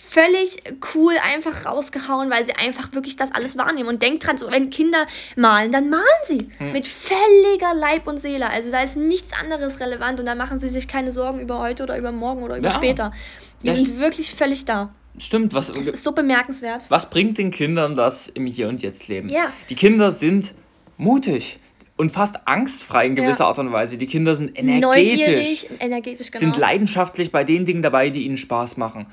völlig 0.10 0.62
cool 0.94 1.14
einfach 1.24 1.66
rausgehauen, 1.66 2.30
weil 2.30 2.46
sie 2.46 2.54
einfach 2.54 2.94
wirklich 2.94 3.16
das 3.16 3.32
alles 3.34 3.58
wahrnehmen. 3.58 3.90
Und 3.90 4.02
denkt 4.02 4.26
dran, 4.26 4.38
so, 4.38 4.52
wenn 4.52 4.70
Kinder 4.70 5.06
malen, 5.36 5.72
dann 5.72 5.90
malen 5.90 6.04
sie 6.26 6.50
hm. 6.58 6.72
mit 6.72 6.88
völliger 6.88 7.74
Leib 7.74 8.08
und 8.08 8.20
Seele. 8.20 8.50
Also 8.50 8.72
da 8.72 8.82
ist 8.82 8.96
nichts 8.96 9.32
anderes 9.34 9.80
relevant 9.80 10.20
und 10.20 10.26
da 10.26 10.36
machen 10.36 10.60
sie 10.60 10.70
sich 10.70 10.88
keine 10.88 11.12
Sorgen 11.12 11.40
über 11.40 11.60
heute 11.60 11.84
oder 11.84 11.98
über 11.98 12.12
morgen 12.12 12.44
oder 12.44 12.58
über 12.58 12.70
ja. 12.70 12.76
später. 12.76 13.12
Die 13.62 13.68
ja, 13.68 13.76
sind 13.76 13.98
wirklich 14.00 14.34
völlig 14.34 14.66
da. 14.66 14.94
Stimmt, 15.18 15.54
was. 15.54 15.72
Das 15.72 15.88
ist 15.88 16.04
so 16.04 16.12
bemerkenswert. 16.12 16.86
Was 16.90 17.10
bringt 17.10 17.38
den 17.38 17.52
Kindern 17.52 17.96
das 17.96 18.28
im 18.28 18.46
Hier 18.46 18.68
und 18.68 18.82
Jetzt 18.82 19.08
leben? 19.08 19.30
Ja. 19.30 19.48
Die 19.70 19.76
Kinder 19.76 20.12
sind 20.12 20.54
mutig 20.98 21.60
und 21.98 22.12
fast 22.12 22.48
angstfrei 22.48 23.08
in 23.08 23.16
gewisser 23.16 23.46
ja. 23.46 23.48
Art 23.48 23.60
und 23.60 23.72
Weise. 23.72 23.98
Die 23.98 24.08
Kinder 24.08 24.36
sind 24.36 24.58
energetisch, 24.58 25.68
energetisch 25.80 26.32
genau. 26.32 26.40
sind 26.40 26.58
leidenschaftlich 26.58 27.32
bei 27.32 27.44
den 27.44 27.66
Dingen 27.66 27.82
dabei, 27.82 28.10
die 28.10 28.26
ihnen 28.26 28.38
Spaß 28.38 28.78
machen. 28.78 29.08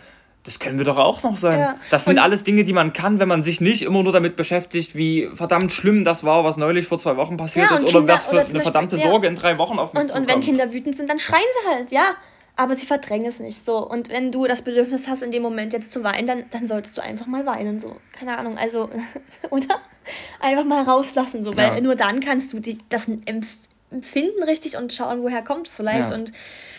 Das 0.45 0.59
können 0.59 0.79
wir 0.79 0.85
doch 0.85 0.99
auch 0.99 1.23
noch 1.23 1.37
sein. 1.37 1.61
Ja. 1.61 1.77
Das 1.91 2.05
sind 2.05 2.15
und 2.15 2.19
alles 2.19 2.43
Dinge, 2.43 2.65
die 2.65 2.73
man 2.73 2.93
kann, 2.93 3.21
wenn 3.21 3.29
man 3.29 3.45
sich 3.45 3.61
nicht 3.61 3.83
immer 3.83 4.03
nur 4.03 4.13
damit 4.13 4.35
beschäftigt, 4.35 4.97
wie 4.97 5.29
verdammt 5.35 5.71
schlimm 5.71 6.05
das 6.05 6.25
war, 6.25 6.43
was 6.45 6.57
neulich 6.57 6.89
vor 6.89 6.99
zwei 6.99 7.17
Wochen 7.17 7.37
passiert 7.37 7.71
ja, 7.71 7.77
ist, 7.77 7.83
oder 7.85 8.01
Kinder, 8.01 8.15
was 8.15 8.25
für 8.25 8.41
eine 8.41 8.61
verdammte 8.61 8.97
ja. 8.97 9.09
Sorge 9.09 9.29
in 9.29 9.37
drei 9.37 9.57
Wochen 9.59 9.79
auf 9.79 9.93
mich 9.93 10.03
und, 10.03 10.09
zukommt. 10.09 10.29
Und 10.29 10.35
wenn 10.35 10.43
Kinder 10.43 10.73
wütend 10.73 10.97
sind, 10.97 11.09
dann 11.09 11.21
schreien 11.21 11.43
sie 11.63 11.71
halt, 11.71 11.93
ja. 11.93 12.17
Aber 12.55 12.75
sie 12.75 12.87
verdrängen 12.87 13.27
es 13.27 13.41
nicht 13.41 13.65
so. 13.65 13.79
Und 13.79 14.11
wenn 14.11 14.31
du 14.31 14.47
das 14.47 14.63
Bedürfnis 14.63 15.09
hast, 15.09 15.23
in 15.23 15.31
dem 15.31 15.43
Moment 15.43 15.73
jetzt 15.73 15.91
zu 15.91 16.05
weinen, 16.05 16.27
dann, 16.27 16.45
dann 16.51 16.67
solltest 16.67 16.99
du 16.99 17.03
einfach 17.03 17.27
mal 17.27 17.47
weinen. 17.47 17.81
So. 17.81 17.97
Keine 18.13 18.37
Ahnung, 18.37 18.59
also, 18.59 18.91
oder? 19.51 19.81
Einfach 20.41 20.65
mal 20.65 20.83
rauslassen, 20.83 21.45
so, 21.45 21.57
weil 21.57 21.81
nur 21.81 21.95
dann 21.95 22.21
kannst 22.21 22.53
du 22.53 22.59
die, 22.59 22.79
das 22.89 23.09
empfinden 23.91 24.43
richtig 24.43 24.77
und 24.77 24.93
schauen, 24.93 25.23
woher 25.23 25.43
kommt 25.43 25.69
es 25.69 25.77
vielleicht. 25.77 26.11
Und 26.13 26.33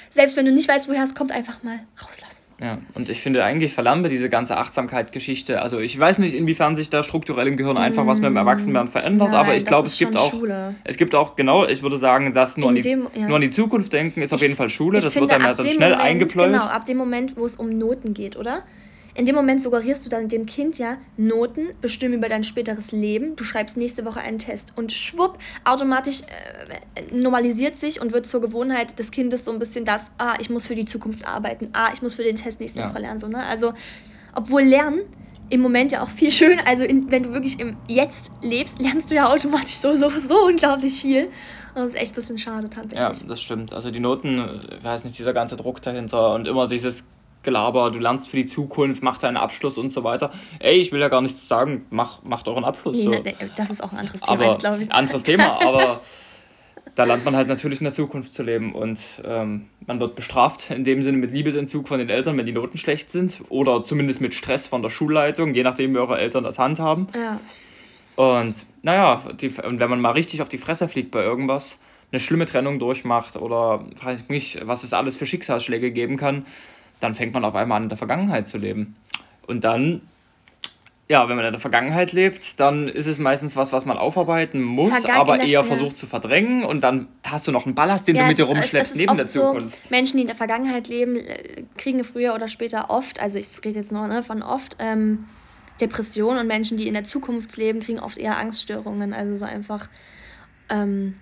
selbst 0.10 0.36
wenn 0.36 0.46
du 0.46 0.52
nicht 0.52 0.68
weißt, 0.68 0.90
woher 0.90 1.04
es 1.04 1.16
kommt, 1.16 1.32
einfach 1.32 1.64
mal 1.64 1.80
rauslassen. 2.06 2.33
Ja, 2.62 2.78
und 2.94 3.10
ich 3.10 3.20
finde 3.20 3.44
eigentlich 3.44 3.74
verlampe 3.74 4.10
diese 4.10 4.30
ganze 4.30 4.58
Achtsamkeit-Geschichte. 4.58 5.62
Also 5.62 5.80
ich 5.80 5.98
weiß 6.00 6.20
nicht, 6.20 6.34
inwiefern 6.34 6.76
sich 6.76 6.90
da 6.90 7.04
strukturell 7.04 7.48
im 7.48 7.58
Gehirn 7.58 7.78
einfach 7.78 8.06
was 8.06 8.20
mit 8.20 8.30
dem 8.30 8.38
Erwachsenwerden 8.38 8.90
verändert, 8.90 9.30
Nein, 9.30 9.40
aber 9.40 9.56
ich 9.56 9.66
glaube, 9.66 9.88
es 9.88 9.98
gibt 9.98 10.16
auch, 10.16 10.32
Schule. 10.32 10.76
es 10.84 10.98
gibt 10.98 11.16
auch, 11.16 11.36
genau, 11.36 11.66
ich 11.66 11.82
würde 11.82 11.98
sagen, 11.98 12.34
dass 12.34 12.58
nur, 12.58 12.70
an 12.70 12.76
die, 12.76 12.82
dem, 12.82 13.08
ja. 13.14 13.28
nur 13.28 13.36
an 13.36 13.42
die 13.42 13.50
Zukunft 13.50 13.92
denken 13.92 14.22
ist 14.22 14.34
auf 14.34 14.42
jeden 14.42 14.56
Fall 14.56 14.70
Schule. 14.70 15.02
Das 15.02 15.16
wird 15.16 15.32
dann 15.32 15.42
ja 15.42 15.54
dann 15.54 15.68
schnell 15.68 15.92
Moment, 15.92 16.02
eingepläut. 16.02 16.52
Genau, 16.52 16.66
ab 16.66 16.86
dem 16.86 16.98
Moment, 16.98 17.36
wo 17.36 17.46
es 17.46 17.56
um 17.56 17.78
Noten 17.78 18.14
geht, 18.14 18.36
oder? 18.36 18.64
In 19.16 19.26
dem 19.28 19.36
Moment 19.36 19.62
suggerierst 19.62 20.06
du 20.06 20.10
dann 20.10 20.28
dem 20.28 20.48
Kind 20.48 20.80
ja, 20.80 20.98
Noten 21.18 21.70
bestimmen 21.82 22.16
über 22.16 22.30
dein 22.30 22.44
späteres 22.44 22.92
Leben. 22.92 23.36
Du 23.36 23.44
schreibst 23.44 23.78
nächste 23.78 24.06
Woche 24.06 24.20
einen 24.22 24.40
Test 24.40 24.74
und 24.76 24.92
schwupp, 24.92 25.38
automatisch 25.66 26.22
äh, 26.22 27.16
normalisiert 27.16 27.78
sich 27.78 28.02
und 28.02 28.12
wird 28.12 28.26
zur 28.26 28.42
Gewohnheit 28.42 28.98
des 28.98 29.12
Kindes 29.12 29.46
so 29.46 29.52
ein 29.52 29.60
bisschen 29.60 29.86
das, 29.86 30.12
ah, 30.18 30.34
ich 30.40 30.50
muss 30.50 30.66
für 30.66 30.74
die 30.74 30.86
Zukunft 30.86 31.28
arbeiten, 31.28 31.70
ah, 31.74 31.90
ich 31.94 32.02
muss 32.02 32.16
für 32.16 32.24
den 32.24 32.38
Test 32.38 32.60
nächste 32.60 32.80
ja. 32.80 32.90
Woche 32.90 33.00
lernen. 33.00 33.20
So, 33.20 33.28
ne? 33.28 33.44
Also, 33.44 33.74
obwohl 34.34 34.64
Lernen 34.64 35.02
im 35.52 35.62
Moment 35.62 35.92
ja 35.92 36.02
auch 36.02 36.10
viel 36.10 36.32
schön, 36.32 36.60
also 36.66 36.84
in, 36.84 37.12
wenn 37.12 37.24
du 37.24 37.34
wirklich 37.34 37.60
im 37.60 37.78
Jetzt 37.88 38.32
lebst, 38.42 38.82
lernst 38.82 39.12
du 39.12 39.16
ja 39.16 39.32
automatisch 39.32 39.76
so, 39.76 39.96
so, 39.96 40.10
so 40.10 40.48
unglaublich 40.48 41.00
viel. 41.00 41.30
das 41.76 41.90
ist 41.90 41.96
echt 41.96 42.14
ein 42.14 42.16
bisschen 42.16 42.40
schade 42.40 42.68
tatsächlich. 42.68 43.22
Ja, 43.22 43.28
das 43.28 43.42
stimmt. 43.42 43.74
Also 43.74 43.92
die 43.92 44.00
Noten, 44.00 44.60
ich 44.72 44.84
weiß 44.84 45.04
nicht, 45.04 45.20
dieser 45.20 45.34
ganze 45.34 45.56
Druck 45.56 45.84
dahinter 45.84 46.34
und 46.34 46.48
immer 46.48 46.68
dieses 46.68 47.04
Gelaber, 47.44 47.92
du 47.92 48.00
lernst 48.00 48.28
für 48.28 48.38
die 48.38 48.46
Zukunft, 48.46 49.04
mach 49.04 49.18
deinen 49.18 49.38
Abschluss 49.38 49.78
und 49.78 49.92
so 49.92 50.04
weiter. 50.04 50.32
Ey, 50.60 50.78
ich 50.78 50.92
will 50.92 51.00
ja 51.00 51.10
gar 51.10 51.22
nichts 51.22 51.48
sagen, 51.48 51.86
mach, 51.90 52.20
mach 52.24 52.44
doch 52.44 52.56
einen 52.56 52.66
Abschluss. 52.66 52.98
So. 52.98 53.14
Das 53.56 53.70
ist 53.70 53.84
auch 53.84 53.92
ein 53.92 54.00
anderes 54.00 54.22
Thema, 54.22 54.32
aber, 54.32 54.58
glaube 54.58 54.84
ich. 54.84 54.92
Anderes 54.92 55.24
Thema, 55.24 55.62
aber 55.66 56.02
da 56.96 57.06
lernt 57.06 57.26
man 57.26 57.36
halt 57.36 57.48
natürlich 57.48 57.80
in 57.80 57.86
der 57.86 57.94
Zukunft 57.94 58.34
zu 58.34 58.44
leben 58.44 58.74
und 58.74 59.00
ähm, 59.26 59.68
man 59.86 60.00
wird 60.00 60.16
bestraft 60.16 60.70
in 60.70 60.84
dem 60.84 61.02
Sinne 61.02 61.18
mit 61.18 61.32
Liebesentzug 61.32 61.88
von 61.88 62.00
den 62.00 62.10
Eltern, 62.10 62.38
wenn 62.38 62.46
die 62.46 62.52
Noten 62.52 62.78
schlecht 62.78 63.12
sind 63.12 63.42
oder 63.50 63.84
zumindest 63.84 64.22
mit 64.22 64.34
Stress 64.34 64.68
von 64.68 64.82
der 64.82 64.90
Schulleitung, 64.90 65.54
je 65.54 65.64
nachdem, 65.64 65.94
wie 65.94 65.98
eure 65.98 66.18
Eltern 66.20 66.44
das 66.44 66.60
handhaben. 66.60 67.08
Ja. 67.16 67.40
Und 68.16 68.66
naja, 68.84 69.24
die, 69.42 69.50
und 69.50 69.80
wenn 69.80 69.90
man 69.90 70.02
mal 70.02 70.12
richtig 70.12 70.42
auf 70.42 70.50
die 70.50 70.60
Fresse 70.60 70.88
fliegt 70.88 71.12
bei 71.12 71.24
irgendwas, 71.24 71.80
eine 72.12 72.20
schlimme 72.20 72.46
Trennung 72.46 72.78
durchmacht 72.78 73.38
oder 73.38 73.86
weiß 74.02 74.22
ich 74.22 74.30
nicht, 74.30 74.68
was 74.68 74.84
es 74.84 74.94
alles 74.94 75.16
für 75.16 75.26
Schicksalsschläge 75.26 75.92
geben 75.92 76.16
kann, 76.16 76.46
dann 77.04 77.16
fängt 77.16 77.34
man 77.34 77.46
auf 77.46 77.56
einmal 77.56 77.78
an, 77.78 77.84
in 77.84 77.90
der 77.90 77.98
Vergangenheit 77.98 78.48
zu 78.48 78.58
leben. 78.58 78.96
Und 79.46 79.64
dann, 79.64 80.02
ja, 81.10 81.28
wenn 81.28 81.36
man 81.36 81.46
in 81.46 81.52
der 81.52 81.60
Vergangenheit 81.60 82.14
lebt, 82.14 82.60
dann 82.60 82.88
ist 82.88 83.08
es 83.08 83.20
meistens 83.20 83.56
was, 83.56 83.74
was 83.74 83.86
man 83.86 83.98
aufarbeiten 83.98 84.62
muss, 84.62 85.06
aber 85.06 85.40
eher 85.40 85.48
ja. 85.48 85.64
versucht 85.64 85.98
zu 85.98 86.08
verdrängen. 86.08 86.64
Und 86.64 86.82
dann 86.82 87.08
hast 87.24 87.48
du 87.48 87.52
noch 87.52 87.66
einen 87.66 87.76
Ballast, 87.76 88.08
den 88.08 88.16
ja, 88.16 88.24
du 88.24 88.30
mit 88.30 88.38
dir 88.38 88.46
rumschleppst 88.46 88.96
neben 88.96 89.18
der 89.18 89.28
Zukunft. 89.28 89.84
So, 89.84 89.90
Menschen, 89.90 90.18
die 90.18 90.22
in 90.22 90.28
der 90.28 90.38
Vergangenheit 90.38 90.88
leben, 90.88 91.18
äh, 91.18 91.64
kriegen 91.78 92.04
früher 92.04 92.34
oder 92.34 92.48
später 92.48 92.90
oft, 92.90 93.20
also 93.20 93.38
ich 93.38 93.48
rede 93.66 93.80
jetzt 93.80 93.92
noch 93.92 94.08
ne, 94.08 94.24
von 94.24 94.42
oft, 94.42 94.78
ähm, 94.80 95.26
Depressionen 95.82 96.40
und 96.40 96.48
Menschen, 96.48 96.78
die 96.78 96.88
in 96.88 96.94
der 96.94 97.04
Zukunft 97.04 97.58
leben, 97.58 97.82
kriegen 97.82 98.00
oft 98.00 98.18
eher 98.18 98.38
Angststörungen. 98.38 99.14
Also 99.14 99.38
so 99.38 99.46
einfach 99.46 99.90
ähm, 100.70 101.16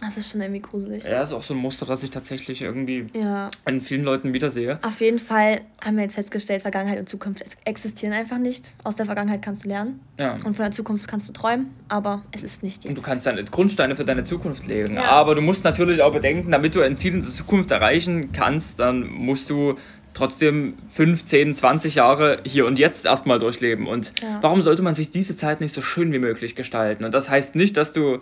das 0.00 0.16
ist 0.16 0.30
schon 0.30 0.40
irgendwie 0.40 0.60
gruselig. 0.60 1.04
Ja, 1.04 1.22
ist 1.22 1.32
auch 1.32 1.42
so 1.42 1.52
ein 1.52 1.58
Muster, 1.58 1.84
das 1.84 2.02
ich 2.02 2.10
tatsächlich 2.10 2.62
irgendwie 2.62 3.06
ja. 3.14 3.50
an 3.66 3.80
vielen 3.82 4.02
Leuten 4.02 4.32
wiedersehe. 4.32 4.78
Auf 4.82 5.00
jeden 5.00 5.18
Fall 5.18 5.60
haben 5.84 5.96
wir 5.96 6.04
jetzt 6.04 6.14
festgestellt, 6.14 6.62
Vergangenheit 6.62 6.98
und 6.98 7.08
Zukunft 7.08 7.44
existieren 7.64 8.14
einfach 8.14 8.38
nicht. 8.38 8.72
Aus 8.82 8.96
der 8.96 9.04
Vergangenheit 9.04 9.42
kannst 9.42 9.64
du 9.64 9.68
lernen. 9.68 10.00
Ja. 10.18 10.34
Und 10.44 10.54
von 10.54 10.64
der 10.64 10.72
Zukunft 10.72 11.06
kannst 11.06 11.28
du 11.28 11.32
träumen, 11.32 11.70
aber 11.88 12.22
es 12.32 12.42
ist 12.42 12.62
nicht 12.62 12.84
jetzt. 12.84 12.88
Und 12.88 12.96
du 12.96 13.02
kannst 13.02 13.26
deine 13.26 13.44
Grundsteine 13.44 13.94
für 13.94 14.04
deine 14.04 14.24
Zukunft 14.24 14.66
legen. 14.66 14.94
Ja. 14.94 15.04
Aber 15.04 15.34
du 15.34 15.42
musst 15.42 15.64
natürlich 15.64 16.02
auch 16.02 16.12
bedenken, 16.12 16.50
damit 16.50 16.74
du 16.74 16.80
ein 16.80 16.96
Ziel 16.96 17.14
in 17.14 17.20
der 17.20 17.30
Zukunft 17.30 17.70
erreichen 17.70 18.32
kannst, 18.32 18.80
dann 18.80 19.06
musst 19.06 19.50
du 19.50 19.76
trotzdem 20.14 20.74
5, 20.88 21.24
10, 21.24 21.54
20 21.54 21.94
Jahre 21.94 22.38
hier 22.44 22.66
und 22.66 22.78
jetzt 22.78 23.04
erstmal 23.04 23.38
durchleben. 23.38 23.86
Und 23.86 24.12
warum 24.40 24.62
sollte 24.62 24.82
man 24.82 24.94
sich 24.94 25.10
diese 25.10 25.36
Zeit 25.36 25.60
nicht 25.60 25.74
so 25.74 25.82
schön 25.82 26.12
wie 26.12 26.18
möglich 26.18 26.56
gestalten? 26.56 27.04
Und 27.04 27.12
das 27.12 27.30
heißt 27.30 27.54
nicht, 27.54 27.76
dass 27.76 27.92
du 27.92 28.18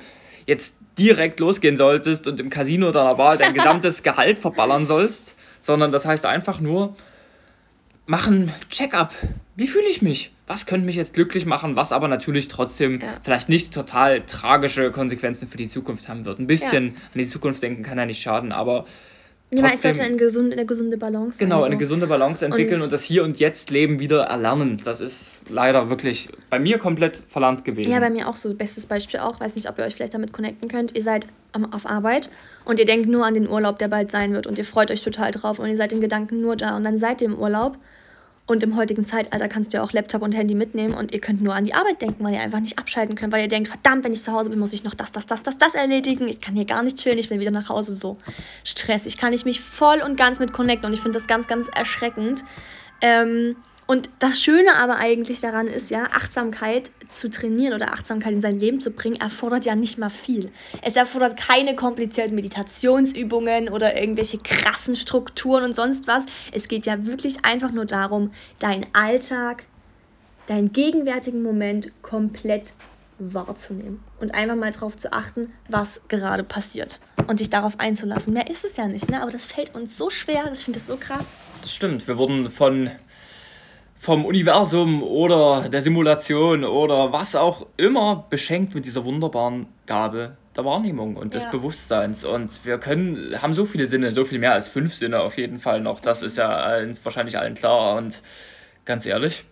jetzt 0.49 0.77
direkt 0.99 1.41
losgehen 1.41 1.77
solltest 1.77 2.27
und 2.27 2.41
im 2.41 2.49
Casino 2.49 2.91
deiner 2.91 3.19
Wahl 3.19 3.37
dein 3.37 3.53
gesamtes 3.55 4.03
Gehalt 4.03 4.39
verballern 4.39 4.87
sollst, 4.87 5.37
sondern 5.61 5.93
das 5.93 6.07
heißt 6.07 6.25
einfach 6.25 6.59
nur, 6.59 6.97
machen 8.07 8.53
Check-up. 8.71 9.13
Wie 9.57 9.67
fühle 9.67 9.89
ich 9.91 10.01
mich? 10.01 10.33
Was 10.47 10.65
könnte 10.65 10.87
mich 10.87 10.97
jetzt 10.97 11.13
glücklich 11.13 11.45
machen, 11.45 11.77
was 11.77 11.93
aber 11.93 12.09
natürlich 12.09 12.49
trotzdem 12.49 13.03
ja. 13.03 13.19
vielleicht 13.23 13.51
nicht 13.51 13.75
total 13.75 14.23
tragische 14.23 14.91
Konsequenzen 14.91 15.49
für 15.49 15.59
die 15.59 15.69
Zukunft 15.69 16.09
haben 16.09 16.25
wird. 16.25 16.39
Ein 16.39 16.47
bisschen 16.47 16.87
ja. 16.87 16.93
an 16.93 17.19
die 17.19 17.27
Zukunft 17.27 17.63
denken 17.63 17.83
kann 17.83 17.99
ja 17.99 18.07
nicht 18.07 18.23
schaden, 18.23 18.51
aber 18.51 18.87
ja, 19.51 19.63
man 19.63 19.79
sollte 19.79 20.03
eine 20.03 20.17
gesunde, 20.17 20.53
eine 20.53 20.67
gesunde 20.67 20.99
Balance 20.99 21.39
Genau, 21.39 21.63
eine 21.63 21.79
gesunde 21.79 22.07
Balance 22.07 22.45
entwickeln 22.45 22.79
und, 22.79 22.85
und, 22.85 22.93
das 22.93 23.03
Hier 23.05 23.25
und 23.25 23.39
Jetzt 23.39 23.71
Leben 23.71 23.99
wieder 23.99 24.25
erlernen. 24.25 24.81
Das 24.85 25.01
ist 25.01 25.41
leider 25.49 25.89
wirklich 25.89 26.29
bei 26.51 26.59
mir 26.59 26.79
komplett 26.79 27.23
verlernt 27.29 27.65
gewesen. 27.65 27.91
Ja, 27.91 28.01
bei 28.01 28.11
mir 28.11 28.29
auch 28.29 28.37
so. 28.37 28.53
Bestes 28.53 28.87
Beispiel 28.87 29.21
auch. 29.21 29.41
Weiß 29.41 29.57
nicht, 29.57 29.69
ob 29.71 29.79
ihr 29.79 29.85
euch 29.85 29.95
vielleicht 29.95 30.15
damit 30.15 30.33
connecten 30.33 30.69
könnt. 30.69 30.95
Ihr 30.95 31.03
seid 31.03 31.29
auf 31.71 31.87
Arbeit 31.87 32.29
und 32.67 32.79
ihr 32.79 32.85
denkt 32.85 33.09
nur 33.09 33.25
an 33.25 33.35
den 33.35 33.49
Urlaub, 33.49 33.79
der 33.79 33.89
bald 33.89 34.11
sein 34.11 34.35
wird 34.35 34.47
und 34.47 34.59
ihr 34.59 34.65
freut 34.65 34.91
euch 34.91 35.03
total 35.03 35.31
drauf 35.31 35.59
und 35.59 35.69
ihr 35.71 35.77
seid 35.77 35.93
in 35.93 36.01
Gedanken 36.01 36.43
nur 36.43 36.57
da 36.57 36.77
und 36.77 36.85
dann 36.85 36.99
seid 36.99 37.23
ihr 37.23 37.29
im 37.29 37.39
Urlaub 37.39 37.79
und 38.49 38.63
im 38.63 38.77
heutigen 38.77 39.05
Zeitalter 39.05 39.47
kannst 39.47 39.73
du 39.73 39.77
ja 39.77 39.83
auch 39.85 39.93
Laptop 39.93 40.23
und 40.23 40.33
Handy 40.33 40.55
mitnehmen 40.55 40.95
und 40.95 41.13
ihr 41.13 41.21
könnt 41.21 41.43
nur 41.43 41.55
an 41.55 41.65
die 41.65 41.75
Arbeit 41.75 42.01
denken, 42.01 42.25
weil 42.25 42.33
ihr 42.33 42.41
einfach 42.41 42.61
nicht 42.61 42.79
abschalten 42.79 43.15
könnt, 43.15 43.31
weil 43.31 43.43
ihr 43.43 43.49
denkt, 43.49 43.69
verdammt, 43.69 44.05
wenn 44.05 44.13
ich 44.15 44.23
zu 44.23 44.33
Hause 44.33 44.49
bin, 44.49 44.59
muss 44.59 44.73
ich 44.73 44.85
noch 44.85 44.95
das, 44.95 45.13
das, 45.13 45.27
das, 45.27 45.43
das, 45.43 45.59
das 45.59 45.75
erledigen. 45.75 46.27
Ich 46.29 46.41
kann 46.41 46.55
hier 46.55 46.65
gar 46.65 46.83
nicht 46.83 46.97
chillen, 46.97 47.19
ich 47.19 47.29
will 47.29 47.41
wieder 47.41 47.51
nach 47.51 47.69
Hause. 47.69 47.95
So 47.95 48.17
stressig. 48.65 49.19
Kann 49.19 49.35
ich 49.35 49.45
mich 49.45 49.61
voll 49.61 50.01
und 50.01 50.17
ganz 50.17 50.41
mit 50.41 50.55
connecten 50.55 50.87
und 50.87 50.95
ich 50.95 51.01
finde 51.01 51.19
das 51.19 51.27
ganz, 51.27 51.47
ganz 51.47 51.69
erschreckend. 51.69 52.43
Ähm, 53.03 53.55
und 53.91 54.11
das 54.19 54.43
Schöne 54.43 54.77
aber 54.77 54.97
eigentlich 54.97 55.41
daran 55.41 55.67
ist 55.67 55.91
ja, 55.91 56.11
Achtsamkeit 56.13 56.91
zu 57.09 57.31
trainieren 57.31 57.73
oder 57.73 57.95
Achtsamkeit 57.95 58.35
in 58.35 58.43
sein 58.43 58.61
Leben 58.61 58.83
zu 58.83 58.91
bringen, 58.91 59.17
erfordert 59.17 59.65
ja 59.65 59.75
nicht 59.75 59.97
mal 59.97 60.11
viel. 60.11 60.53
Es 60.83 60.95
erfordert 60.95 61.39
keine 61.39 61.75
komplizierten 61.75 62.35
Meditationsübungen 62.35 63.71
oder 63.71 63.99
irgendwelche 63.99 64.37
krassen 64.37 64.95
Strukturen 64.95 65.65
und 65.65 65.75
sonst 65.75 66.07
was. 66.07 66.27
Es 66.53 66.69
geht 66.69 66.85
ja 66.85 67.07
wirklich 67.07 67.47
einfach 67.47 67.73
nur 67.73 67.87
darum, 67.87 68.31
deinen 68.59 68.85
Alltag, 68.93 69.65
deinen 70.49 70.75
gegenwärtigen 70.75 71.43
Moment 71.43 71.91
komplett 72.03 72.75
wahrzunehmen 73.19 74.05
und 74.21 74.35
einfach 74.35 74.57
mal 74.57 74.71
darauf 74.71 74.99
zu 74.99 75.15
achten, 75.15 75.51
was 75.67 76.03
gerade 76.09 76.45
passiert 76.45 77.01
und 77.27 77.39
sich 77.39 77.49
darauf 77.49 77.81
einzulassen. 77.81 78.35
Mehr 78.35 78.51
ist 78.51 78.67
es 78.67 78.77
ja 78.77 78.87
nicht, 78.87 79.09
ne? 79.11 79.23
aber 79.23 79.31
das 79.31 79.47
fällt 79.47 79.75
uns 79.75 79.97
so 79.97 80.11
schwer, 80.11 80.45
das 80.45 80.63
finde 80.63 80.79
ich 80.79 80.85
so 80.85 80.99
krass. 80.99 81.37
Das 81.63 81.75
stimmt, 81.75 82.07
wir 82.07 82.19
wurden 82.19 82.51
von 82.51 82.91
vom 83.99 84.25
Universum 84.25 85.03
oder 85.03 85.69
der 85.69 85.83
Simulation 85.83 86.65
oder 86.65 87.13
was 87.13 87.35
auch 87.35 87.67
immer 87.77 88.27
beschenkt 88.31 88.75
mit 88.75 88.87
dieser 88.87 89.05
wunderbaren 89.05 89.67
Gabe 89.87 90.37
der 90.57 90.65
Wahrnehmung 90.65 91.17
und 91.17 91.35
des 91.35 91.45
ja. 91.45 91.51
Bewusstseins. 91.51 92.25
Und 92.25 92.65
wir 92.65 92.79
können, 92.79 93.41
haben 93.43 93.55
so 93.55 93.67
viele 93.67 93.87
Sinne, 93.87 94.13
so 94.13 94.25
viel 94.25 94.39
mehr 94.39 94.53
als 94.53 94.69
fünf 94.69 94.95
Sinne 94.95 95.21
auf 95.21 95.37
jeden 95.37 95.59
Fall 95.59 95.81
noch. 95.81 96.01
Das 96.01 96.23
ist 96.23 96.39
ja 96.39 96.49
allen, 96.49 96.97
wahrscheinlich 97.03 97.39
allen 97.39 97.55
klar. 97.55 97.97
Und 97.97 98.23
ganz 98.85 99.05
ehrlich, 99.05 99.45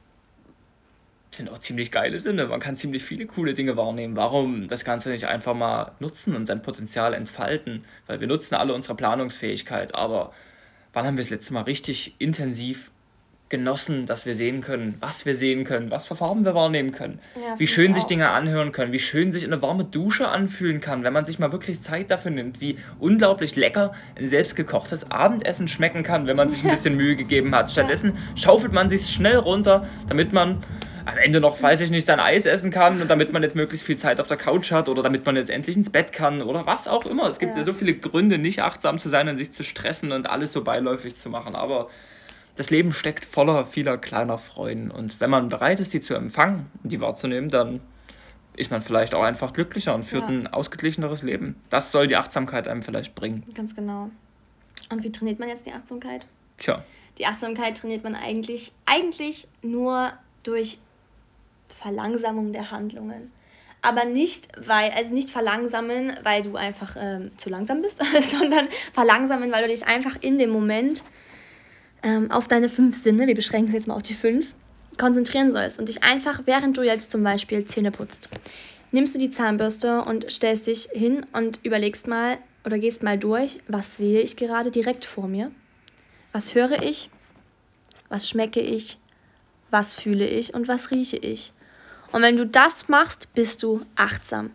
sind 1.30 1.50
auch 1.50 1.58
ziemlich 1.58 1.90
geile 1.90 2.18
Sinne. 2.20 2.46
Man 2.46 2.60
kann 2.60 2.76
ziemlich 2.76 3.04
viele 3.04 3.26
coole 3.26 3.52
Dinge 3.52 3.76
wahrnehmen. 3.76 4.16
Warum 4.16 4.68
das 4.68 4.84
Ganze 4.84 5.10
nicht 5.10 5.26
einfach 5.26 5.54
mal 5.54 5.92
nutzen 5.98 6.36
und 6.36 6.46
sein 6.46 6.62
Potenzial 6.62 7.14
entfalten? 7.14 7.84
Weil 8.06 8.20
wir 8.20 8.28
nutzen 8.28 8.54
alle 8.54 8.74
unsere 8.74 8.94
Planungsfähigkeit, 8.94 9.94
aber 9.94 10.32
wann 10.92 11.04
haben 11.04 11.16
wir 11.16 11.24
das 11.24 11.30
letzte 11.30 11.52
Mal 11.52 11.62
richtig 11.62 12.14
intensiv 12.18 12.90
genossen, 13.48 14.06
dass 14.06 14.26
wir 14.26 14.34
sehen 14.34 14.60
können, 14.60 14.96
was 15.00 15.24
wir 15.24 15.36
sehen 15.36 15.62
können, 15.64 15.90
was 15.90 16.08
für 16.08 16.16
Farben 16.16 16.44
wir 16.44 16.54
wahrnehmen 16.54 16.90
können, 16.90 17.20
Ja, 17.36 17.58
wie 17.58 17.68
schön 17.68 17.90
ich 17.90 17.94
sich 17.96 18.04
auch. 18.04 18.08
Dinge 18.08 18.30
anhören 18.30 18.72
können, 18.72 18.90
wie 18.92 18.98
schön 18.98 19.30
sich 19.30 19.44
eine 19.44 19.62
warme 19.62 19.84
Dusche 19.84 20.28
anfühlen 20.28 20.80
kann, 20.80 21.04
wenn 21.04 21.12
man 21.12 21.24
sich 21.24 21.38
mal 21.38 21.52
wirklich 21.52 21.80
Zeit 21.80 22.10
dafür 22.10 22.32
nimmt, 22.32 22.60
wie 22.60 22.76
unglaublich 22.98 23.54
lecker 23.54 23.92
ein 24.16 24.26
selbstgekochtes 24.26 25.10
Abendessen 25.12 25.68
schmecken 25.68 26.02
kann, 26.02 26.26
wenn 26.26 26.36
man 26.36 26.48
sich 26.48 26.64
ein 26.64 26.70
bisschen 26.72 26.96
Mühe 26.96 27.14
gegeben 27.14 27.54
hat. 27.54 27.70
Stattdessen 27.70 28.14
schaufelt 28.34 28.72
man 28.72 28.88
sich 28.88 29.06
schnell 29.08 29.36
runter, 29.36 29.86
damit 30.08 30.32
man 30.32 30.58
am 31.04 31.16
Ende 31.18 31.38
noch, 31.38 31.62
weiß 31.62 31.82
ich 31.82 31.90
nicht, 31.90 32.04
sein 32.04 32.18
Eis 32.18 32.46
essen 32.46 32.72
kann 32.72 33.00
und 33.00 33.08
damit 33.08 33.32
man 33.32 33.40
jetzt 33.44 33.54
möglichst 33.54 33.86
viel 33.86 33.96
Zeit 33.96 34.18
auf 34.18 34.26
der 34.26 34.36
Couch 34.38 34.72
hat 34.72 34.88
oder 34.88 35.04
damit 35.04 35.24
man 35.24 35.36
jetzt 35.36 35.50
endlich 35.50 35.76
ins 35.76 35.90
Bett 35.90 36.12
kann 36.12 36.42
oder 36.42 36.66
was 36.66 36.88
auch 36.88 37.06
immer. 37.06 37.28
Es 37.28 37.38
gibt 37.38 37.52
ja, 37.52 37.58
Ja. 37.58 37.64
so 37.64 37.72
viele 37.74 37.94
Gründe, 37.94 38.38
nicht 38.38 38.60
achtsam 38.62 38.98
zu 38.98 39.08
sein 39.08 39.28
und 39.28 39.36
sich 39.36 39.52
zu 39.52 39.62
stressen 39.62 40.10
und 40.10 40.28
alles 40.28 40.52
so 40.52 40.64
beiläufig 40.64 41.14
zu 41.14 41.30
machen. 41.30 41.54
Aber 41.54 41.86
das 42.56 42.70
Leben 42.70 42.92
steckt 42.92 43.24
voller 43.24 43.66
vieler 43.66 43.98
kleiner 43.98 44.38
Freuden. 44.38 44.90
Und 44.90 45.20
wenn 45.20 45.30
man 45.30 45.48
bereit 45.48 45.78
ist, 45.80 45.92
die 45.92 46.00
zu 46.00 46.14
empfangen 46.14 46.66
und 46.82 46.90
die 46.90 47.00
wahrzunehmen, 47.00 47.50
dann 47.50 47.80
ist 48.56 48.70
man 48.70 48.80
vielleicht 48.80 49.14
auch 49.14 49.22
einfach 49.22 49.52
glücklicher 49.52 49.94
und 49.94 50.04
führt 50.04 50.22
Ja. 50.22 50.28
ein 50.28 50.46
ausgeglicheneres 50.46 51.22
Leben. 51.22 51.56
Das 51.70 51.92
soll 51.92 52.06
die 52.06 52.16
Achtsamkeit 52.16 52.66
einem 52.66 52.82
vielleicht 52.82 53.14
bringen. 53.14 53.44
Ganz 53.54 53.76
genau. 53.76 54.10
Und 54.90 55.04
wie 55.04 55.12
trainiert 55.12 55.38
man 55.38 55.48
jetzt 55.48 55.66
die 55.66 55.72
Achtsamkeit? 55.72 56.26
Tja, 56.58 56.82
Die 57.18 57.26
Achtsamkeit 57.26 57.76
trainiert 57.78 58.04
man 58.04 58.14
eigentlich, 58.14 58.72
eigentlich 58.86 59.46
nur 59.62 60.12
durch 60.42 60.78
Verlangsamung 61.68 62.52
der 62.52 62.70
Handlungen. 62.70 63.30
Aber 63.82 64.04
nicht, 64.04 64.48
weil, 64.66 64.90
also 64.92 65.14
nicht 65.14 65.30
verlangsamen, 65.30 66.12
weil 66.24 66.42
du 66.42 66.56
einfach 66.56 66.96
ähm, 66.98 67.30
zu 67.36 67.50
langsam 67.50 67.82
bist, 67.82 68.02
sondern 68.20 68.68
verlangsamen, 68.92 69.52
weil 69.52 69.62
du 69.62 69.68
dich 69.68 69.86
einfach 69.86 70.16
in 70.20 70.38
dem 70.38 70.50
Moment 70.50 71.02
ähm, 72.06 72.30
auf 72.30 72.46
deine 72.46 72.68
fünf 72.68 72.96
Sinne, 72.96 73.26
wir 73.26 73.34
beschränken 73.34 73.68
es 73.68 73.74
jetzt 73.74 73.88
mal 73.88 73.94
auf 73.94 74.02
die 74.04 74.14
fünf, 74.14 74.54
konzentrieren 74.96 75.50
sollst 75.52 75.80
und 75.80 75.88
dich 75.88 76.04
einfach, 76.04 76.42
während 76.44 76.76
du 76.76 76.82
jetzt 76.82 77.10
zum 77.10 77.24
Beispiel 77.24 77.64
Zähne 77.64 77.90
putzt, 77.90 78.28
nimmst 78.92 79.16
du 79.16 79.18
die 79.18 79.32
Zahnbürste 79.32 80.02
und 80.02 80.30
stellst 80.30 80.68
dich 80.68 80.88
hin 80.92 81.26
und 81.32 81.58
überlegst 81.64 82.06
mal 82.06 82.38
oder 82.64 82.78
gehst 82.78 83.02
mal 83.02 83.18
durch, 83.18 83.58
was 83.66 83.96
sehe 83.96 84.20
ich 84.20 84.36
gerade 84.36 84.70
direkt 84.70 85.04
vor 85.04 85.26
mir, 85.26 85.50
was 86.30 86.54
höre 86.54 86.80
ich, 86.80 87.10
was 88.08 88.28
schmecke 88.28 88.60
ich, 88.60 88.98
was 89.72 89.96
fühle 89.96 90.28
ich 90.28 90.54
und 90.54 90.68
was 90.68 90.92
rieche 90.92 91.16
ich. 91.16 91.52
Und 92.12 92.22
wenn 92.22 92.36
du 92.36 92.46
das 92.46 92.88
machst, 92.88 93.34
bist 93.34 93.64
du 93.64 93.84
achtsam. 93.96 94.50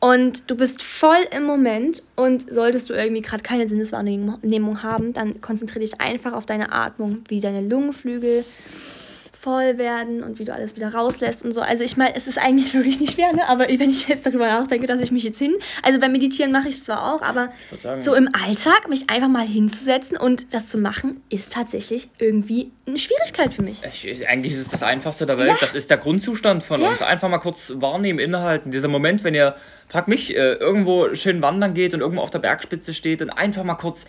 Und 0.00 0.50
du 0.50 0.56
bist 0.56 0.82
voll 0.82 1.18
im 1.36 1.44
Moment 1.44 2.02
und 2.16 2.52
solltest 2.52 2.88
du 2.88 2.94
irgendwie 2.94 3.20
gerade 3.20 3.42
keine 3.42 3.68
Sinneswahrnehmung 3.68 4.82
haben, 4.82 5.12
dann 5.12 5.42
konzentriere 5.42 5.80
dich 5.80 6.00
einfach 6.00 6.32
auf 6.32 6.46
deine 6.46 6.72
Atmung, 6.72 7.18
wie 7.28 7.40
deine 7.40 7.60
Lungenflügel 7.60 8.44
voll 9.40 9.78
werden 9.78 10.22
und 10.22 10.38
wie 10.38 10.44
du 10.44 10.52
alles 10.52 10.76
wieder 10.76 10.92
rauslässt 10.92 11.44
und 11.44 11.52
so. 11.52 11.60
Also 11.62 11.82
ich 11.82 11.96
meine, 11.96 12.14
es 12.14 12.26
ist 12.26 12.36
eigentlich 12.38 12.74
wirklich 12.74 13.00
nicht 13.00 13.14
schwer, 13.14 13.32
ne? 13.32 13.48
aber 13.48 13.68
wenn 13.68 13.88
ich 13.90 14.06
jetzt 14.08 14.26
darüber 14.26 14.46
nachdenke, 14.46 14.86
dass 14.86 15.00
ich 15.00 15.10
mich 15.10 15.22
jetzt 15.24 15.38
hin... 15.38 15.54
Also 15.82 15.98
beim 15.98 16.12
Meditieren 16.12 16.52
mache 16.52 16.68
ich 16.68 16.74
es 16.74 16.84
zwar 16.84 17.14
auch, 17.14 17.22
aber 17.22 17.50
sagen- 17.80 18.02
so 18.02 18.14
im 18.14 18.28
Alltag 18.34 18.88
mich 18.88 19.08
einfach 19.08 19.28
mal 19.28 19.46
hinzusetzen 19.46 20.18
und 20.18 20.52
das 20.52 20.68
zu 20.68 20.76
machen, 20.78 21.22
ist 21.30 21.52
tatsächlich 21.54 22.10
irgendwie 22.18 22.70
eine 22.86 22.98
Schwierigkeit 22.98 23.54
für 23.54 23.62
mich. 23.62 23.80
ich, 24.04 24.28
eigentlich 24.28 24.52
ist 24.52 24.60
es 24.60 24.68
das 24.68 24.82
Einfachste 24.82 25.24
der 25.24 25.38
Welt. 25.38 25.56
Das 25.60 25.74
ist 25.74 25.88
der 25.88 25.96
Grundzustand 25.96 26.62
von 26.62 26.82
Ja. 26.82 26.90
uns. 26.90 27.00
Einfach 27.00 27.28
mal 27.30 27.38
kurz 27.38 27.72
wahrnehmen, 27.76 28.18
innehalten. 28.18 28.70
Dieser 28.70 28.88
Moment, 28.88 29.24
wenn 29.24 29.34
ihr, 29.34 29.54
frag 29.88 30.06
mich, 30.06 30.36
äh, 30.36 30.54
irgendwo 30.54 31.14
schön 31.14 31.40
wandern 31.40 31.72
geht 31.72 31.94
und 31.94 32.00
irgendwo 32.00 32.20
auf 32.22 32.30
der 32.30 32.40
Bergspitze 32.40 32.92
steht 32.92 33.22
und 33.22 33.30
einfach 33.30 33.64
mal 33.64 33.74
kurz 33.76 34.04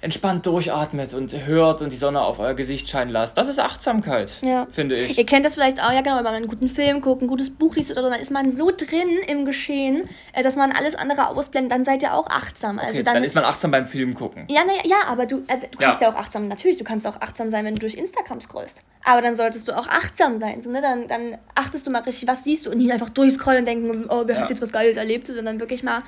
entspannt 0.00 0.46
durchatmet 0.46 1.12
und 1.14 1.32
hört 1.46 1.82
und 1.82 1.90
die 1.92 1.96
Sonne 1.96 2.20
auf 2.22 2.38
euer 2.38 2.54
Gesicht 2.54 2.88
scheinen 2.88 3.10
lasst. 3.10 3.36
Das 3.36 3.48
ist 3.48 3.58
Achtsamkeit, 3.58 4.32
Ja. 4.42 4.66
finde 4.70 4.96
ich. 4.96 5.18
Ihr 5.18 5.26
kennt 5.26 5.44
das 5.44 5.54
vielleicht 5.54 5.82
auch, 5.82 5.90
ja 5.92 6.02
genau, 6.02 6.16
wenn 6.18 6.24
man 6.24 6.34
einen 6.34 6.46
guten 6.46 6.68
Film 6.68 7.00
guckt, 7.00 7.20
ein 7.22 7.26
gutes 7.26 7.50
Buch 7.50 7.74
liest 7.74 7.90
oder 7.90 8.04
so, 8.04 8.10
dann 8.10 8.20
ist 8.20 8.30
man 8.30 8.52
so 8.52 8.70
drin 8.70 9.08
im 9.26 9.44
Geschehen, 9.44 10.08
äh, 10.32 10.42
dass 10.42 10.54
man 10.56 10.70
alles 10.70 10.94
andere 10.94 11.28
ausblendet, 11.28 11.72
dann 11.72 11.84
seid 11.84 12.02
ihr 12.02 12.14
auch 12.14 12.28
achtsam. 12.28 12.78
Also 12.78 12.94
Okay, 12.94 13.02
dann, 13.02 13.14
dann, 13.14 13.24
ist 13.24 13.34
man 13.34 13.44
achtsam 13.44 13.70
beim 13.72 13.86
Film 13.86 14.14
gucken. 14.14 14.44
ja, 14.48 14.60
na, 14.66 14.72
ja, 14.88 14.96
aber 15.08 15.26
du, 15.26 15.38
äh, 15.48 15.58
du 15.70 15.78
kannst 15.78 16.00
ja. 16.00 16.08
Ja. 16.08 16.14
auch 16.14 16.18
achtsam, 16.18 16.46
natürlich, 16.46 16.76
du 16.78 16.84
kannst 16.84 17.06
auch 17.06 17.20
achtsam 17.20 17.50
sein, 17.50 17.64
wenn 17.64 17.74
du 17.74 17.80
durch 17.80 17.94
Instagram 17.94 18.40
scrollst. 18.40 18.82
Aber 19.04 19.20
dann 19.22 19.34
solltest 19.34 19.66
du 19.66 19.72
auch 19.76 19.88
achtsam 19.88 20.38
sein. 20.38 20.62
So, 20.62 20.70
ne? 20.70 20.80
dann, 20.80 21.08
dann 21.08 21.38
achtest 21.54 21.86
du 21.86 21.90
mal 21.90 22.02
richtig, 22.02 22.28
was 22.28 22.44
siehst 22.44 22.66
du 22.66 22.70
und 22.70 22.78
nicht 22.78 22.92
einfach 22.92 23.08
durchscrollen 23.08 23.60
und 23.60 23.66
denken, 23.66 24.06
oh, 24.10 24.22
wer 24.26 24.36
hat 24.36 24.44
Ja. 24.44 24.50
jetzt 24.50 24.62
was 24.62 24.70
Geiles 24.72 24.96
erlebt, 24.96 25.26
sondern 25.26 25.58
wirklich 25.60 25.82
mal 25.82 26.02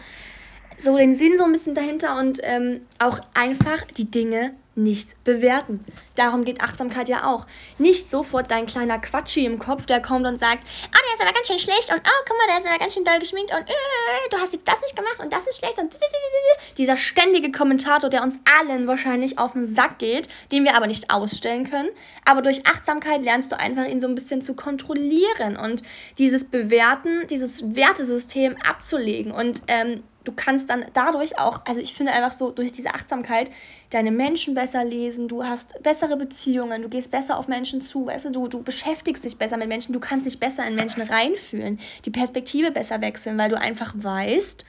so 0.80 0.96
den 0.96 1.14
Sinn 1.14 1.36
so 1.38 1.44
ein 1.44 1.52
bisschen 1.52 1.74
dahinter 1.74 2.18
und 2.18 2.40
ähm, 2.42 2.80
auch 2.98 3.20
einfach 3.34 3.82
die 3.96 4.10
Dinge 4.10 4.54
nicht 4.76 5.24
bewerten. 5.24 5.84
Darum 6.14 6.44
geht 6.44 6.60
Achtsamkeit 6.60 7.08
ja 7.08 7.26
auch. 7.26 7.46
Nicht 7.78 8.10
sofort 8.10 8.50
dein 8.50 8.66
kleiner 8.66 8.98
Quatschi 8.98 9.44
im 9.44 9.58
Kopf, 9.58 9.86
der 9.86 10.00
kommt 10.00 10.26
und 10.26 10.38
sagt, 10.38 10.64
ah, 10.64 10.98
der 11.06 11.14
ist 11.14 11.22
aber 11.22 11.34
ganz 11.34 11.48
schön 11.48 11.58
schlecht 11.58 11.92
und 11.92 11.98
oh, 11.98 12.24
guck 12.26 12.36
mal, 12.38 12.46
der 12.48 12.58
ist 12.58 12.68
aber 12.68 12.78
ganz 12.78 12.94
schön 12.94 13.04
doll 13.04 13.18
geschminkt 13.18 13.52
und 13.52 13.68
äh, 13.68 14.28
du 14.30 14.38
hast 14.38 14.52
jetzt 14.52 14.66
das 14.66 14.80
nicht 14.80 14.96
gemacht 14.96 15.18
und 15.18 15.32
das 15.32 15.46
ist 15.46 15.58
schlecht 15.58 15.78
und 15.78 15.92
dieser 16.78 16.96
ständige 16.96 17.52
Kommentator, 17.52 18.10
der 18.10 18.22
uns 18.22 18.38
allen 18.58 18.86
wahrscheinlich 18.86 19.38
auf 19.38 19.52
den 19.52 19.72
Sack 19.72 19.98
geht, 19.98 20.28
den 20.52 20.64
wir 20.64 20.76
aber 20.76 20.86
nicht 20.86 21.10
ausstellen 21.10 21.68
können. 21.68 21.90
Aber 22.24 22.40
durch 22.40 22.66
Achtsamkeit 22.66 23.22
lernst 23.22 23.52
du 23.52 23.58
einfach 23.58 23.86
ihn 23.86 24.00
so 24.00 24.06
ein 24.06 24.14
bisschen 24.14 24.40
zu 24.40 24.54
kontrollieren 24.54 25.56
und 25.60 25.82
dieses 26.18 26.44
Bewerten, 26.44 27.26
dieses 27.28 27.74
Wertesystem 27.74 28.56
abzulegen 28.62 29.32
und 29.32 29.62
ähm, 29.66 30.04
du 30.24 30.32
kannst 30.32 30.70
dann 30.70 30.84
dadurch 30.92 31.38
auch, 31.38 31.62
also 31.66 31.80
ich 31.80 31.94
finde 31.94 32.12
einfach 32.12 32.32
so, 32.32 32.50
durch 32.50 32.72
diese 32.72 32.94
Achtsamkeit 32.94 33.50
deine 33.90 34.10
Menschen 34.10 34.54
besser 34.54 34.84
lesen, 34.84 35.28
du 35.28 35.44
hast 35.44 35.82
bessere 35.82 36.16
Beziehungen, 36.16 36.82
du 36.82 36.88
gehst 36.88 37.10
besser 37.10 37.38
auf 37.38 37.48
Menschen 37.48 37.80
zu, 37.80 38.06
weißt 38.06 38.26
du, 38.26 38.30
du, 38.30 38.48
du 38.48 38.62
beschäftigst 38.62 39.24
dich 39.24 39.36
besser 39.38 39.56
mit 39.56 39.68
Menschen, 39.68 39.92
du 39.92 40.00
kannst 40.00 40.26
dich 40.26 40.38
besser 40.38 40.66
in 40.66 40.74
Menschen 40.74 41.02
reinfühlen, 41.02 41.80
die 42.04 42.10
Perspektive 42.10 42.70
besser 42.70 43.00
wechseln, 43.00 43.38
weil 43.38 43.50
du 43.50 43.58
einfach 43.58 43.92
weißt, 43.96 44.64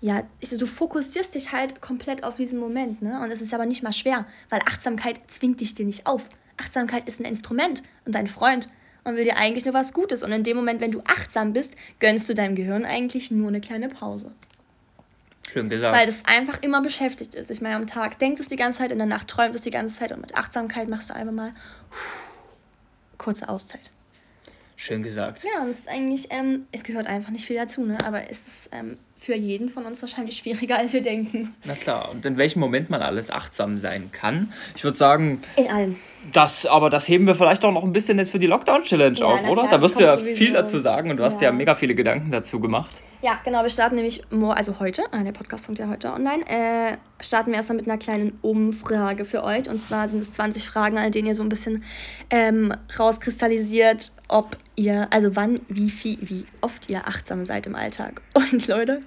ja, 0.00 0.24
ich 0.40 0.50
so, 0.50 0.58
du 0.58 0.66
fokussierst 0.66 1.34
dich 1.34 1.52
halt 1.52 1.80
komplett 1.80 2.22
auf 2.22 2.36
diesen 2.36 2.58
Moment, 2.58 3.00
ne? 3.00 3.20
Und 3.22 3.30
es 3.30 3.40
ist 3.40 3.54
aber 3.54 3.64
nicht 3.64 3.82
mal 3.82 3.92
schwer, 3.92 4.26
weil 4.50 4.60
Achtsamkeit 4.66 5.18
zwingt 5.28 5.60
dich 5.60 5.74
dir 5.74 5.86
nicht 5.86 6.06
auf. 6.06 6.28
Achtsamkeit 6.58 7.08
ist 7.08 7.18
ein 7.18 7.24
Instrument 7.24 7.82
und 8.04 8.14
ein 8.14 8.26
Freund 8.26 8.68
und 9.04 9.16
will 9.16 9.24
dir 9.24 9.36
eigentlich 9.36 9.64
nur 9.64 9.74
was 9.74 9.92
Gutes. 9.92 10.22
Und 10.22 10.32
in 10.32 10.42
dem 10.42 10.56
Moment, 10.56 10.80
wenn 10.80 10.90
du 10.90 11.00
achtsam 11.06 11.52
bist, 11.52 11.76
gönnst 11.98 12.28
du 12.28 12.34
deinem 12.34 12.56
Gehirn 12.56 12.84
eigentlich 12.84 13.30
nur 13.30 13.48
eine 13.48 13.60
kleine 13.60 13.88
Pause. 13.88 14.34
Schön 15.56 15.70
gesagt. 15.70 15.96
Weil 15.96 16.04
das 16.04 16.22
einfach 16.26 16.60
immer 16.60 16.82
beschäftigt 16.82 17.34
ist. 17.34 17.50
Ich 17.50 17.62
meine, 17.62 17.76
am 17.76 17.86
Tag 17.86 18.18
denkt 18.18 18.40
es 18.40 18.48
die 18.48 18.56
ganze 18.56 18.80
Zeit, 18.80 18.92
in 18.92 18.98
der 18.98 19.06
Nacht 19.06 19.28
träumt 19.28 19.56
es 19.56 19.62
die 19.62 19.70
ganze 19.70 19.98
Zeit 19.98 20.12
und 20.12 20.20
mit 20.20 20.34
Achtsamkeit 20.36 20.90
machst 20.90 21.08
du 21.08 21.14
einfach 21.14 21.32
mal 21.32 21.52
kurze 23.16 23.48
Auszeit. 23.48 23.90
Schön 24.76 25.02
gesagt. 25.02 25.44
Ja, 25.44 25.62
und 25.62 25.70
es 25.70 25.78
ist 25.78 25.88
eigentlich, 25.88 26.26
ähm, 26.28 26.66
es 26.72 26.84
gehört 26.84 27.06
einfach 27.06 27.30
nicht 27.30 27.46
viel 27.46 27.56
dazu, 27.56 27.86
ne? 27.86 27.96
Aber 28.04 28.28
es 28.30 28.46
ist 28.46 28.68
ähm, 28.72 28.98
für 29.26 29.34
jeden 29.36 29.68
von 29.70 29.84
uns 29.86 30.00
wahrscheinlich 30.02 30.36
schwieriger, 30.36 30.78
als 30.78 30.92
wir 30.92 31.02
denken. 31.02 31.52
Na 31.64 31.74
klar, 31.74 32.12
und 32.12 32.24
in 32.24 32.36
welchem 32.38 32.60
Moment 32.60 32.90
man 32.90 33.02
alles 33.02 33.28
achtsam 33.28 33.76
sein 33.76 34.10
kann. 34.12 34.52
Ich 34.76 34.84
würde 34.84 34.96
sagen, 34.96 35.40
In 35.56 35.66
allem. 35.68 35.96
das, 36.32 36.64
aber 36.64 36.90
das 36.90 37.08
heben 37.08 37.26
wir 37.26 37.34
vielleicht 37.34 37.64
auch 37.64 37.72
noch 37.72 37.82
ein 37.82 37.92
bisschen 37.92 38.18
jetzt 38.18 38.30
für 38.30 38.38
die 38.38 38.46
Lockdown-Challenge 38.46 39.18
Ja, 39.18 39.26
auf, 39.26 39.42
oder? 39.48 39.62
klar, 39.62 39.68
da 39.78 39.82
wirst 39.82 39.98
du 39.98 40.04
ja 40.04 40.16
sowieso. 40.16 40.36
viel 40.36 40.52
dazu 40.52 40.78
sagen 40.78 41.10
und 41.10 41.16
du 41.16 41.24
hast 41.24 41.40
ja 41.40 41.48
Ja. 41.48 41.52
mega 41.52 41.74
viele 41.74 41.96
Gedanken 41.96 42.30
dazu 42.30 42.60
gemacht. 42.60 43.02
Ja, 43.22 43.40
genau, 43.44 43.62
wir 43.62 43.70
starten 43.70 43.96
nämlich, 43.96 44.22
also 44.30 44.78
heute, 44.78 45.02
ah, 45.10 45.24
der 45.24 45.32
Podcast 45.32 45.66
kommt 45.66 45.80
ja 45.80 45.88
heute 45.88 46.12
online, 46.12 46.46
äh, 46.48 46.96
starten 47.20 47.50
wir 47.50 47.56
erstmal 47.56 47.76
mit 47.78 47.88
einer 47.88 47.98
kleinen 47.98 48.38
Umfrage 48.42 49.24
für 49.24 49.42
euch. 49.42 49.68
Und 49.68 49.82
zwar 49.82 50.08
sind 50.08 50.22
es 50.22 50.32
20 50.34 50.68
Fragen, 50.68 50.98
an 50.98 51.10
denen 51.10 51.26
ihr 51.26 51.34
so 51.34 51.42
ein 51.42 51.48
bisschen 51.48 51.82
ähm, 52.30 52.72
rauskristallisiert, 52.96 54.12
ob 54.28 54.56
ihr, 54.76 55.08
also 55.10 55.34
wann, 55.34 55.60
wie 55.68 55.90
viel, 55.90 56.18
wie 56.20 56.44
oft 56.60 56.88
ihr 56.90 57.08
achtsam 57.08 57.44
seid 57.44 57.66
im 57.66 57.74
Alltag. 57.74 58.20
Und 58.34 58.66
Leute, 58.68 58.98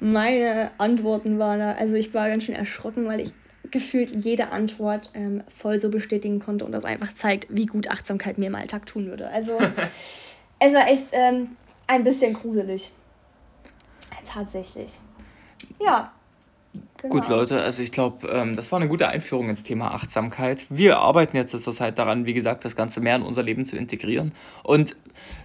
meine 0.00 0.70
Antworten 0.78 1.38
waren 1.38 1.60
da, 1.60 1.72
also 1.72 1.94
ich 1.94 2.12
war 2.14 2.28
ganz 2.28 2.44
schön 2.44 2.54
erschrocken, 2.54 3.06
weil 3.06 3.20
ich 3.20 3.32
gefühlt 3.70 4.24
jede 4.24 4.52
Antwort 4.52 5.10
ähm, 5.14 5.42
voll 5.48 5.78
so 5.78 5.88
bestätigen 5.88 6.38
konnte 6.38 6.64
und 6.64 6.72
das 6.72 6.84
einfach 6.84 7.12
zeigt, 7.14 7.46
wie 7.50 7.66
gut 7.66 7.90
Achtsamkeit 7.90 8.38
mir 8.38 8.46
im 8.46 8.54
Alltag 8.54 8.86
tun 8.86 9.06
würde. 9.06 9.28
Also 9.30 9.58
es 10.58 10.74
war 10.74 10.88
echt 10.88 11.06
ähm, 11.12 11.56
ein 11.86 12.04
bisschen 12.04 12.34
gruselig. 12.34 12.92
Tatsächlich. 14.24 14.92
Ja. 15.80 16.12
Genau. 17.00 17.14
Gut, 17.14 17.28
Leute, 17.28 17.60
also 17.60 17.82
ich 17.82 17.92
glaube, 17.92 18.26
ähm, 18.28 18.56
das 18.56 18.72
war 18.72 18.80
eine 18.80 18.88
gute 18.88 19.08
Einführung 19.08 19.48
ins 19.48 19.62
Thema 19.62 19.92
Achtsamkeit. 19.92 20.66
Wir 20.70 20.98
arbeiten 20.98 21.36
jetzt 21.36 21.50
zur 21.50 21.74
Zeit 21.74 21.98
daran, 21.98 22.26
wie 22.26 22.34
gesagt, 22.34 22.64
das 22.64 22.76
Ganze 22.76 23.00
mehr 23.00 23.16
in 23.16 23.22
unser 23.22 23.42
Leben 23.42 23.64
zu 23.64 23.76
integrieren. 23.76 24.32
Und 24.62 24.96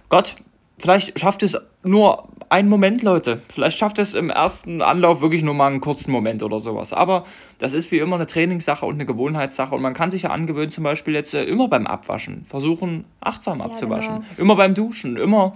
Gott, 0.08 0.36
vielleicht 0.80 1.18
schafft 1.18 1.42
es 1.42 1.56
nur 1.82 2.28
einen 2.48 2.68
Moment, 2.68 3.02
Leute. 3.02 3.40
Vielleicht 3.52 3.78
schafft 3.78 3.98
es 3.98 4.14
im 4.14 4.28
ersten 4.28 4.82
Anlauf 4.82 5.22
wirklich 5.22 5.42
nur 5.42 5.54
mal 5.54 5.68
einen 5.68 5.80
kurzen 5.80 6.10
Moment 6.10 6.42
oder 6.42 6.60
sowas. 6.60 6.92
Aber 6.92 7.24
das 7.58 7.72
ist 7.72 7.92
wie 7.92 7.98
immer 7.98 8.16
eine 8.16 8.26
Trainingssache 8.26 8.84
und 8.84 8.94
eine 8.94 9.06
Gewohnheitssache. 9.06 9.74
Und 9.74 9.82
man 9.82 9.94
kann 9.94 10.10
sich 10.10 10.22
ja 10.22 10.30
angewöhnen, 10.30 10.70
zum 10.70 10.84
Beispiel 10.84 11.14
jetzt 11.14 11.32
äh, 11.34 11.44
immer 11.44 11.68
beim 11.68 11.86
Abwaschen 11.86 12.44
versuchen, 12.44 13.04
achtsam 13.20 13.60
abzuwaschen. 13.60 14.14
genau. 14.14 14.26
Immer 14.36 14.56
beim 14.56 14.74
Duschen, 14.74 15.16
immer 15.16 15.52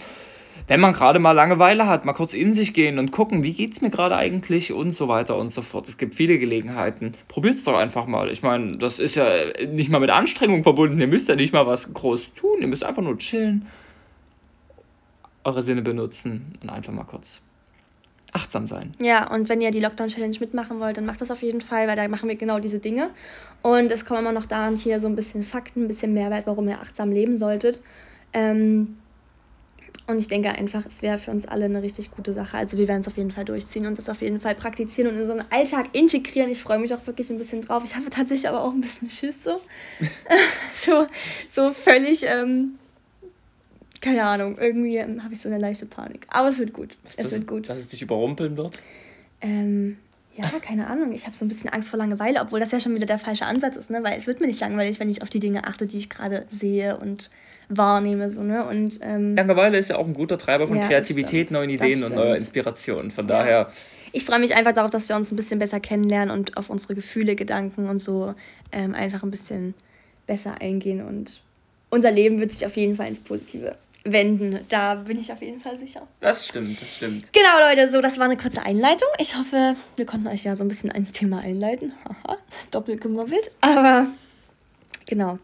wenn 0.67 0.81
man 0.81 0.93
gerade 0.93 1.19
mal 1.19 1.33
Langeweile 1.33 1.87
hat, 1.87 2.05
mal 2.05 2.13
kurz 2.13 2.33
in 2.33 2.55
sich 2.55 2.73
gehen 2.73 2.99
und 2.99 3.11
gucken, 3.11 3.43
wie 3.43 3.53
geht 3.53 3.73
es 3.73 3.81
mir 3.81 3.91
gerade 3.91 4.17
eigentlich 4.17 4.73
und 4.73 4.95
so 4.95 5.09
weiter 5.09 5.37
und 5.37 5.53
so 5.53 5.63
fort. 5.63 5.89
Es 5.89 5.99
gibt 5.99 6.15
viele 6.15 6.39
Gelegenheiten. 6.39 7.13
Probiert 7.29 7.57
es 7.57 7.65
doch 7.65 7.77
einfach 7.77 8.07
mal. 8.07 8.31
Ich 8.31 8.43
meine, 8.43 8.73
das 8.79 8.99
ist 8.99 9.15
ja 9.15 9.27
nicht 9.69 9.91
mal 9.91 9.99
mit 9.99 10.11
Anstrengung 10.11 10.63
verbunden. 10.63 10.99
Ihr 11.01 11.07
müsst 11.07 11.29
ja 11.29 11.37
nicht 11.37 11.53
mal 11.53 11.67
was 11.67 11.93
groß 11.93 12.33
tun. 12.35 12.59
Ihr 12.61 12.67
müsst 12.67 12.85
einfach 12.85 13.03
nur 13.03 13.19
chillen, 13.19 13.67
eure 15.45 15.63
Sinne 15.63 15.83
benutzen 15.83 16.53
und 16.63 16.71
einfach 16.71 16.93
mal 16.93 17.05
kurz 17.05 17.43
achtsam 18.33 18.67
sein. 18.67 18.95
Ja, 18.99 19.33
und 19.33 19.49
wenn 19.49 19.61
ihr 19.61 19.71
die 19.71 19.81
Lockdown-Challenge 19.81 20.37
mitmachen 20.41 20.81
wollt, 20.81 20.97
dann 20.97 21.07
macht 21.07 21.21
das 21.21 21.31
auf 21.31 21.43
jeden 21.43 21.61
Fall, 21.61 21.87
weil 21.87 21.97
da 21.97 22.07
machen 22.09 22.29
wir 22.29 22.37
genau 22.37 22.59
diese 22.59 22.81
Dinge. 22.81 23.11
Und 23.63 23.93
es 23.93 24.05
kommen 24.05 24.21
immer 24.21 24.33
noch 24.33 24.47
da 24.47 24.67
und 24.67 24.79
hier 24.79 25.01
so 25.01 25.07
ein 25.07 25.15
bisschen 25.15 25.45
Fakten, 25.45 25.85
ein 25.85 25.89
bisschen 25.89 26.13
Mehrwert, 26.13 26.47
warum 26.47 26.69
ihr 26.69 26.81
achtsam 26.81 27.13
leben 27.13 27.37
solltet. 27.37 27.81
Ähm, 28.33 28.97
und 30.07 30.19
ich 30.19 30.29
denke 30.29 30.51
einfach, 30.51 30.85
es 30.85 31.01
wäre 31.01 31.17
für 31.17 31.31
uns 31.31 31.47
alle 31.47 31.65
eine 31.65 31.81
richtig 31.81 32.11
gute 32.11 32.35
Sache. 32.35 32.59
Also 32.59 32.77
wir 32.77 32.89
werden 32.89 33.01
es 33.01 33.09
auf 33.09 33.17
jeden 33.17 33.31
Fall 33.31 33.47
durchziehen 33.47 33.87
und 33.87 33.97
das 33.97 34.11
auf 34.11 34.21
jeden 34.21 34.39
Fall 34.39 34.55
praktizieren 34.55 35.11
und 35.11 35.17
in 35.17 35.23
unseren 35.23 35.45
Alltag 35.51 35.87
integrieren. 35.93 36.51
Ich 36.51 36.61
freue 36.61 36.79
mich 36.79 36.93
auch 36.93 37.07
wirklich 37.07 37.31
ein 37.31 37.39
bisschen 37.39 37.63
drauf. 37.63 37.85
Ich 37.87 37.95
habe 37.95 38.11
tatsächlich 38.11 38.49
aber 38.49 38.63
auch 38.63 38.73
ein 38.73 38.83
bisschen 38.83 39.09
Schiss 39.09 39.45
so. 39.45 39.61
so, 40.75 41.07
so 41.51 41.71
völlig, 41.71 42.25
ähm, 42.25 42.79
keine 44.05 44.25
Ahnung, 44.25 44.59
irgendwie 44.59 44.99
ähm, 44.99 45.25
habe 45.25 45.35
ich 45.35 45.41
so 45.41 45.49
eine 45.49 45.59
leichte 45.59 45.87
Panik. 45.87 46.27
Aber 46.29 46.49
es 46.49 46.59
wird 46.59 46.73
gut. 46.73 46.97
Was 47.03 47.17
es 47.17 47.25
das, 47.25 47.33
wird 47.33 47.47
gut. 47.47 47.69
Dass 47.69 47.79
es 47.79 47.89
dich 47.89 48.03
überrumpeln 48.03 48.57
wird? 48.57 48.79
Ähm, 49.41 49.97
ja, 50.37 50.51
keine 50.61 50.89
Ahnung. 50.89 51.13
Ich 51.13 51.27
habe 51.27 51.37
so 51.37 51.45
ein 51.45 51.49
bisschen 51.49 51.71
Angst 51.71 51.89
vor 51.89 51.99
Langeweile, 51.99 52.41
obwohl 52.41 52.61
das 52.61 52.71
ja 52.73 52.81
schon 52.81 52.95
wieder 52.95 53.07
der 53.07 53.19
falsche 53.19 53.47
Ansatz 53.47 53.77
ist, 53.77 53.91
ne? 53.91 54.03
Weil 54.03 54.19
es 54.19 54.27
wird 54.27 54.41
mir 54.41 54.47
nicht 54.47 54.61
langweilig, 54.61 55.01
wenn 55.01 55.09
ich 55.09 55.23
auf 55.23 55.31
die 55.31 55.41
Dinge 55.41 55.65
achte, 55.65 55.87
die 55.87 55.99
ich 55.99 56.11
gerade 56.11 56.45
sehe 56.51 56.97
und 56.99 57.31
wahrnehme, 57.69 58.31
so, 58.31 58.43
ne? 58.43 58.67
Und, 58.67 58.99
ähm, 59.03 59.37
Langeweile 59.37 59.79
ist 59.79 59.91
ja 59.91 59.97
auch 59.97 60.07
ein 60.07 60.13
guter 60.13 60.37
Treiber 60.37 60.67
von 60.67 60.77
Ja, 60.77 60.87
Kreativität, 60.87 61.51
neuen 61.51 61.71
Ideen 61.71 62.05
und 62.05 62.15
neuer. 62.15 62.37
Inspiration. 62.37 63.11
Von 63.11 63.27
daher, 63.27 63.71
ich 64.13 64.25
freue 64.25 64.41
mich 64.41 64.55
einfach 64.55 64.73
darauf, 64.73 64.91
dass 64.91 65.09
wir 65.09 65.17
uns 65.17 65.33
ein 65.33 65.37
bisschen 65.37 65.59
besser 65.59 65.81
kennenlernen 65.81 66.37
und 66.37 66.57
auf 66.57 66.69
unsere 66.69 66.95
Gefühle, 66.95 67.37
Gedanken 67.37 67.89
und 67.89 67.99
so 67.99 68.35
ähm, 68.73 68.95
einfach 68.95 69.23
ein 69.23 69.31
bisschen 69.31 69.75
besser 70.27 70.61
eingehen. 70.61 71.01
Und 71.07 71.41
unser 71.91 72.11
Leben 72.11 72.41
wird 72.41 72.51
sich 72.51 72.67
auf 72.67 72.77
jeden 72.77 72.97
Fall 72.97 73.09
ins 73.09 73.21
Positive 73.21 73.77
wenden. 74.05 74.61
Da 74.69 74.95
bin 74.95 75.19
ich 75.19 75.33
auf 75.33 75.43
jeden 75.43 75.59
Fall 75.59 75.79
sicher. 75.79 76.07
das 76.21 76.47
stimmt, 76.47 76.81
das 76.81 76.95
stimmt. 76.95 77.33
Genau, 77.33 77.69
Leute, 77.69 77.91
so, 77.91 78.01
das 78.01 78.19
war 78.19 78.27
eine 78.27 78.37
kurze 78.37 78.63
Einleitung. 78.63 79.09
Ich 79.19 79.37
hoffe, 79.37 79.77
wir 79.97 80.07
konnten 80.07 80.29
euch 80.29 80.45
ja 80.45 80.55
so 80.57 80.65
ein 80.65 80.69
bisschen 80.69 80.91
ins 80.91 81.13
Thema 81.13 81.41
einleiten. 81.41 81.93
Haha, 82.05 82.37
doppelt 82.71 83.01
gemobbelt. 83.01 83.51
Aber 83.61 84.07
genau. 85.07 85.39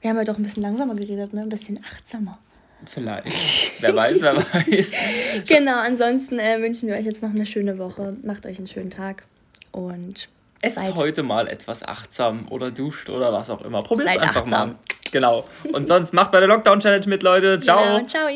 Wir 0.00 0.10
haben 0.10 0.18
heute 0.18 0.30
auch 0.32 0.38
ein 0.38 0.44
bisschen 0.44 0.62
langsamer 0.62 0.94
geredet, 0.94 1.32
ne? 1.32 1.40
Ein 1.42 1.48
bisschen 1.48 1.80
achtsamer. 1.84 2.38
Vielleicht. 2.84 3.82
wer 3.82 3.96
weiß, 3.96 4.20
wer 4.20 4.36
weiß. 4.36 4.92
Genau, 5.48 5.80
ansonsten 5.80 6.38
äh, 6.38 6.60
wünschen 6.62 6.88
wir 6.88 6.94
euch 6.94 7.06
jetzt 7.06 7.22
noch 7.22 7.30
eine 7.30 7.46
schöne 7.46 7.78
Woche. 7.78 8.16
Macht 8.22 8.46
euch 8.46 8.58
einen 8.58 8.68
schönen 8.68 8.90
Tag 8.90 9.24
und 9.72 10.28
Esst 10.60 10.76
seid 10.76 10.96
heute 10.96 11.22
mal 11.22 11.46
etwas 11.48 11.82
achtsam 11.82 12.46
oder 12.50 12.70
duscht 12.70 13.08
oder 13.10 13.32
was 13.32 13.48
auch 13.50 13.62
immer. 13.62 13.82
Probiert 13.82 14.08
es 14.08 14.22
einfach 14.22 14.42
achtsam. 14.42 14.68
mal. 14.70 14.76
Genau. 15.12 15.44
Und 15.72 15.88
sonst 15.88 16.12
macht 16.12 16.32
bei 16.32 16.40
der 16.40 16.48
Lockdown-Challenge 16.48 17.06
mit, 17.06 17.22
Leute. 17.22 17.60
Ciao. 17.60 17.82
Genau, 17.82 18.06
ciao. 18.06 18.28